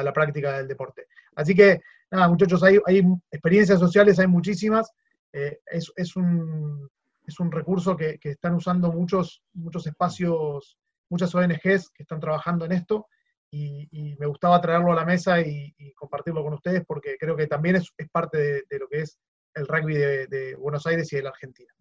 la 0.03 0.13
práctica 0.13 0.57
del 0.57 0.67
deporte. 0.67 1.07
Así 1.35 1.55
que, 1.55 1.81
nada, 2.09 2.27
muchachos, 2.27 2.63
hay, 2.63 2.79
hay 2.85 3.03
experiencias 3.31 3.79
sociales, 3.79 4.19
hay 4.19 4.27
muchísimas. 4.27 4.91
es, 5.31 6.15
un, 6.15 6.89
es 7.25 7.39
un 7.39 7.51
recurso 7.51 7.95
que, 7.95 8.19
están 8.21 8.55
usando 8.55 8.91
muchos, 8.91 9.43
muchos 9.53 9.87
espacios, 9.87 10.77
muchas 11.09 11.33
ONGs 11.33 11.89
que 11.89 12.03
están 12.03 12.19
trabajando 12.19 12.65
en 12.65 12.73
esto 12.73 13.07
y, 13.51 14.15
me 14.17 14.25
gustaba 14.27 14.61
traerlo 14.61 14.93
a 14.93 14.95
la 14.95 15.05
mesa 15.05 15.41
y, 15.41 15.73
compartirlo 15.95 16.43
con 16.43 16.53
ustedes 16.53 16.83
porque 16.85 17.17
creo 17.19 17.35
que 17.35 17.47
también 17.47 17.75
es, 17.75 17.91
parte 18.11 18.37
de, 18.69 18.79
lo 18.79 18.87
que 18.87 19.01
es 19.01 19.19
el 19.53 19.67
rugby 19.67 19.95
de, 19.95 20.55
Buenos 20.57 20.85
Aires 20.87 21.11
y 21.11 21.17
de 21.17 21.23
la 21.23 21.29
Argentina. 21.29 21.71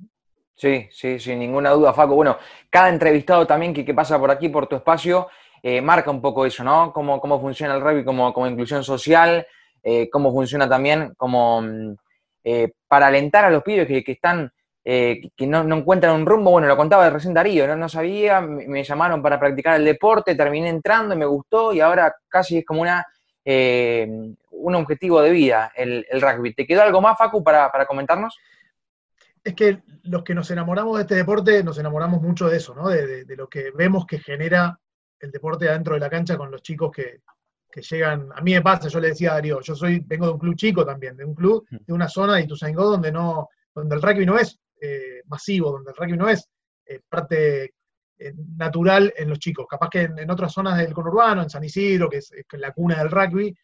Sí, 0.54 0.88
sí, 0.90 1.18
sin 1.18 1.38
ninguna 1.38 1.70
duda, 1.70 1.94
Faco. 1.94 2.14
Bueno, 2.14 2.37
cada 2.68 2.90
entrevistado 2.90 3.46
también 3.46 3.72
que, 3.72 3.94
pasa 3.94 4.18
por 4.18 4.30
aquí, 4.30 4.48
por 4.48 4.66
tu 4.66 4.76
espacio, 4.76 5.28
eh, 5.62 5.81
marca 5.81 6.11
un 6.11 6.20
poco 6.20 6.46
eso, 6.46 6.64
¿no? 6.64 6.92
Cómo, 6.92 7.20
cómo 7.20 7.40
funciona 7.40 7.75
el 7.75 7.81
rugby 7.81 8.05
como, 8.05 8.33
como 8.33 8.46
inclusión 8.46 8.83
social, 8.85 9.46
eh, 9.83 10.09
cómo 10.11 10.33
funciona 10.33 10.68
también 10.68 11.14
como 11.16 11.62
mm, 11.62 11.96
eh, 12.44 12.73
para 12.88 13.09
alentar 13.09 13.44
a 13.44 13.51
los 13.51 13.62
pibes 13.62 13.87
que, 13.87 14.05
están 14.12 14.51
que 14.83 15.46
no, 15.46 15.61
encuentran 15.77 16.16
un 16.16 16.27
rumbo, 16.27 16.51
bueno, 16.51 16.66
lo 16.66 16.77
contaba 16.77 17.05
de 17.05 17.11
recién 17.11 17.35
Darío, 17.35 17.66
no, 17.66 17.77
no 17.77 17.88
sabía, 17.88 18.40
me, 18.40 18.83
llamaron 18.83 19.23
para 19.23 19.38
practicar 19.38 19.77
el 19.77 19.85
deporte, 19.85 20.35
terminé 20.35 20.68
entrando 20.68 21.14
y 21.14 21.18
me 21.18 21.27
gustó 21.27 21.73
y 21.73 21.81
ahora 21.81 22.12
casi 22.29 22.59
es 22.59 22.64
como 22.64 22.81
una, 22.81 23.07
un 23.44 24.75
objetivo 24.75 25.23
de 25.23 25.31
vida 25.31 25.73
el, 25.75 26.05
rugby. 26.20 26.55
¿Te 26.55 26.66
quedó 26.66 26.83
algo 26.83 27.01
más, 27.01 27.16
Facu, 27.18 27.42
para, 27.42 27.70
comentarnos? 27.87 28.38
Es 29.42 29.55
que 29.55 29.83
los 30.03 30.23
que 30.23 30.35
nos 30.35 30.51
enamoramos 30.51 30.96
de 30.96 31.03
este 31.03 31.14
deporte, 31.14 31.64
nos 31.64 31.79
enamoramos 31.79 32.20
mucho 32.23 32.49
de 32.49 32.59
eso, 32.59 32.75
¿no? 32.75 32.88
De, 32.88 33.25
lo 33.37 33.49
que 33.49 33.70
vemos 33.75 34.07
que 34.07 34.18
genera 34.18 34.79
el 35.20 35.30
deporte 35.30 35.68
adentro 35.68 35.94
de 35.94 36.00
la 36.00 36.11
cancha 36.11 36.37
con 36.37 36.50
los 36.50 36.62
chicos 36.62 36.90
que, 36.90 37.20
llegan. 37.88 38.30
A 38.35 38.40
mí 38.40 38.52
me 38.52 38.62
pasa, 38.62 38.88
yo 38.88 38.98
le 38.98 39.09
decía 39.09 39.30
a 39.30 39.35
Darío, 39.35 39.61
yo 39.61 39.76
soy, 39.76 40.00
vengo 40.00 40.26
de 40.26 40.33
un 40.33 40.38
club 40.40 40.56
chico 40.56 40.85
también, 40.85 41.16
de 41.16 41.24
un 41.24 41.35
club, 41.35 41.64
mm. 41.70 41.76
de 41.87 41.92
una 41.92 42.09
zona 42.09 42.35
de 42.35 42.42
Ituzaingó 42.42 42.90
donde 42.90 43.12
no, 43.12 43.48
donde 43.74 43.94
el 43.94 44.02
rugby 44.02 44.26
no 44.26 44.37
es 44.37 44.59
eh, 44.80 45.22
masivo, 45.26 45.70
donde 45.70 45.90
el 45.90 45.96
rugby 45.96 46.16
no 46.16 46.28
es 46.28 46.48
eh, 46.87 47.00
parte 47.09 47.74
eh, 48.18 48.35
natural 48.56 49.12
en 49.16 49.30
los 49.30 49.38
chicos. 49.38 49.66
Capaz 49.68 49.88
que 49.88 50.02
en, 50.02 50.30
otras 50.30 50.52
zonas 50.52 50.76
del 50.76 50.92
conurbano, 50.92 51.42
en 51.42 51.48
San 51.48 51.64
Isidro, 51.64 52.09
que 52.11 52.18
es, 52.18 52.30
la 52.52 52.72
cuna 52.72 52.98
del 52.98 53.11
rugby, 53.11 53.56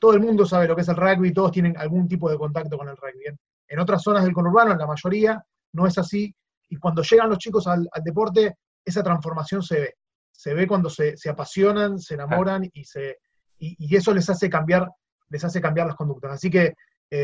todo 0.00 0.14
el 0.14 0.20
mundo 0.20 0.46
sabe 0.46 0.66
lo 0.66 0.74
que 0.74 0.80
es 0.80 0.88
el 0.88 0.96
rugby, 0.96 1.32
todos 1.32 1.52
tienen 1.52 1.76
algún 1.76 2.08
tipo 2.08 2.30
de 2.30 2.38
contacto 2.38 2.78
con 2.78 2.88
el 2.88 2.96
rugby. 2.96 3.24
En, 3.66 3.78
otras 3.78 4.02
zonas 4.02 4.24
del 4.24 4.32
conurbano, 4.32 4.72
en 4.72 4.78
la 4.78 4.86
mayoría, 4.86 5.44
no 5.72 5.86
es 5.86 5.98
así. 5.98 6.34
Y 6.70 6.76
cuando 6.76 7.02
llegan 7.02 7.28
los 7.28 7.38
chicos 7.38 7.66
al, 7.66 7.86
deporte, 8.02 8.56
esa 8.82 9.02
transformación 9.02 9.62
se 9.62 9.80
ve. 9.80 9.94
Se 10.38 10.54
ve 10.54 10.68
cuando 10.68 10.88
se, 10.88 11.16
apasionan, 11.28 11.98
se 11.98 12.14
enamoran 12.14 12.70
y, 12.72 12.84
se, 12.84 13.18
y, 13.58 13.96
eso 13.96 14.14
les 14.14 14.30
hace 14.30 14.48
cambiar, 14.48 14.88
les 15.30 15.42
hace 15.42 15.60
cambiar 15.60 15.88
las 15.88 15.96
conductas. 15.96 16.30
Así 16.30 16.48
que 16.48 16.74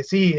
sí, 0.02 0.34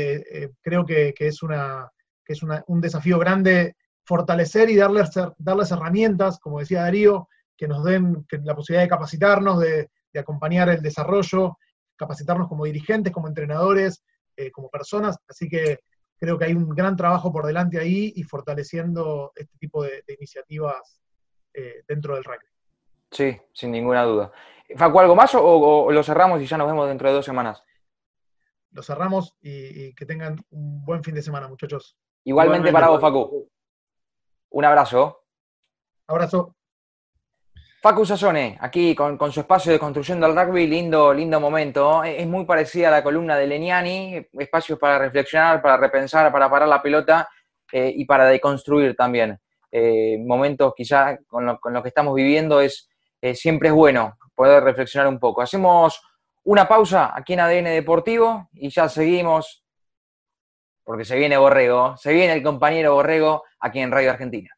creo 0.61 0.85
que, 0.85 1.13
es 1.17 1.41
una, 1.41 1.89
que 2.25 2.33
es 2.33 2.41
un 2.43 2.81
desafío 2.81 3.17
grande 3.17 3.75
fortalecer 4.03 4.69
y 4.69 4.75
darles, 4.75 5.11
darles 5.37 5.71
herramientas, 5.71 6.39
como 6.39 6.59
decía 6.59 6.81
Darío, 6.81 7.29
que 7.57 7.67
nos 7.67 7.83
den 7.83 8.25
la 8.43 8.55
posibilidad 8.55 8.83
de 8.83 8.89
capacitarnos, 8.89 9.59
de, 9.59 9.89
acompañar 10.17 10.69
el 10.69 10.81
desarrollo, 10.81 11.57
capacitarnos 11.97 12.47
como 12.47 12.63
dirigentes, 12.63 13.11
como 13.11 13.27
entrenadores, 13.27 14.01
eh, 14.37 14.49
como 14.49 14.69
personas. 14.69 15.17
Así 15.27 15.49
que 15.49 15.79
creo 16.17 16.37
que 16.37 16.45
hay 16.45 16.53
un 16.53 16.69
gran 16.69 16.95
trabajo 16.95 17.33
por 17.33 17.45
delante 17.45 17.79
ahí 17.79 18.13
y 18.15 18.23
fortaleciendo 18.23 19.33
este 19.35 19.57
tipo 19.57 19.83
de, 19.83 20.03
iniciativas 20.07 21.01
eh, 21.53 21.83
dentro 21.85 22.15
del 22.15 22.23
rugby. 22.23 22.47
Sí, 23.11 23.39
sin 23.53 23.71
ninguna 23.71 24.03
duda. 24.03 24.31
Facu, 24.75 24.99
¿algo 24.99 25.15
más 25.15 25.33
o, 25.35 25.91
lo 25.91 26.03
cerramos 26.03 26.41
y 26.41 26.45
ya 26.45 26.57
nos 26.57 26.67
vemos 26.67 26.87
dentro 26.87 27.07
de 27.07 27.15
dos 27.15 27.25
semanas? 27.25 27.63
Lo 28.71 28.83
cerramos 28.83 29.37
y 29.41 29.93
que 29.95 30.05
tengan 30.05 30.37
un 30.49 30.83
buen 30.83 31.03
fin 31.03 31.15
de 31.15 31.21
semana, 31.21 31.47
muchachos. 31.47 31.97
Igualmente, 32.23 32.71
para 32.71 32.89
vos, 32.89 32.99
Facu. 32.99 33.49
Un 34.49 34.65
abrazo. 34.65 35.23
Abrazo. 36.07 36.55
Facu 37.85 38.03
Sassone, 38.03 38.57
aquí 38.61 38.95
con, 38.95 39.19
su 39.31 39.41
espacio 39.41 39.71
de 39.71 39.77
construcción 39.77 40.19
del 40.19 40.35
rugby, 40.35 40.65
lindo, 40.65 41.13
lindo 41.13 41.39
momento. 41.39 42.03
Es 42.03 42.25
muy 42.25 42.43
parecida 42.43 42.87
a 42.87 42.91
la 42.91 43.03
columna 43.03 43.37
de 43.37 43.45
Leniani, 43.45 44.27
espacios 44.33 44.79
para 44.79 44.97
reflexionar, 44.97 45.61
para 45.61 45.77
repensar, 45.77 46.31
para 46.31 46.49
parar 46.49 46.67
la 46.67 46.81
pelota 46.81 47.29
eh, 47.71 47.93
y 47.95 48.05
para 48.05 48.25
deconstruir 48.25 48.95
también. 48.95 49.39
Eh, 49.71 50.17
momentos 50.17 50.73
quizá 50.75 51.19
con 51.27 51.45
lo, 51.45 51.83
que 51.83 51.89
estamos 51.89 52.15
viviendo 52.15 52.59
es 52.59 52.89
eh, 53.25 53.33
siempre 53.33 53.69
es 53.69 53.73
bueno 53.73 54.17
poder 54.35 54.63
reflexionar 54.63 55.07
un 55.07 55.19
poco. 55.19 55.41
Hacemos 55.41 55.99
una 56.43 56.67
pausa 56.67 57.11
aquí 57.15 57.33
en 57.33 57.39
ADN 57.39 57.65
Deportivo 57.65 58.49
y 58.53 58.69
ya 58.69 58.87
seguimos 58.87 59.65
porque 60.83 61.05
se 61.05 61.17
viene 61.17 61.35
Borrego, 61.35 61.97
se 61.97 62.13
viene 62.13 62.33
el 62.33 62.43
compañero 62.43 62.93
Borrego 62.93 63.43
aquí 63.59 63.79
en 63.79 63.91
Radio 63.91 64.11
Argentina. 64.11 64.54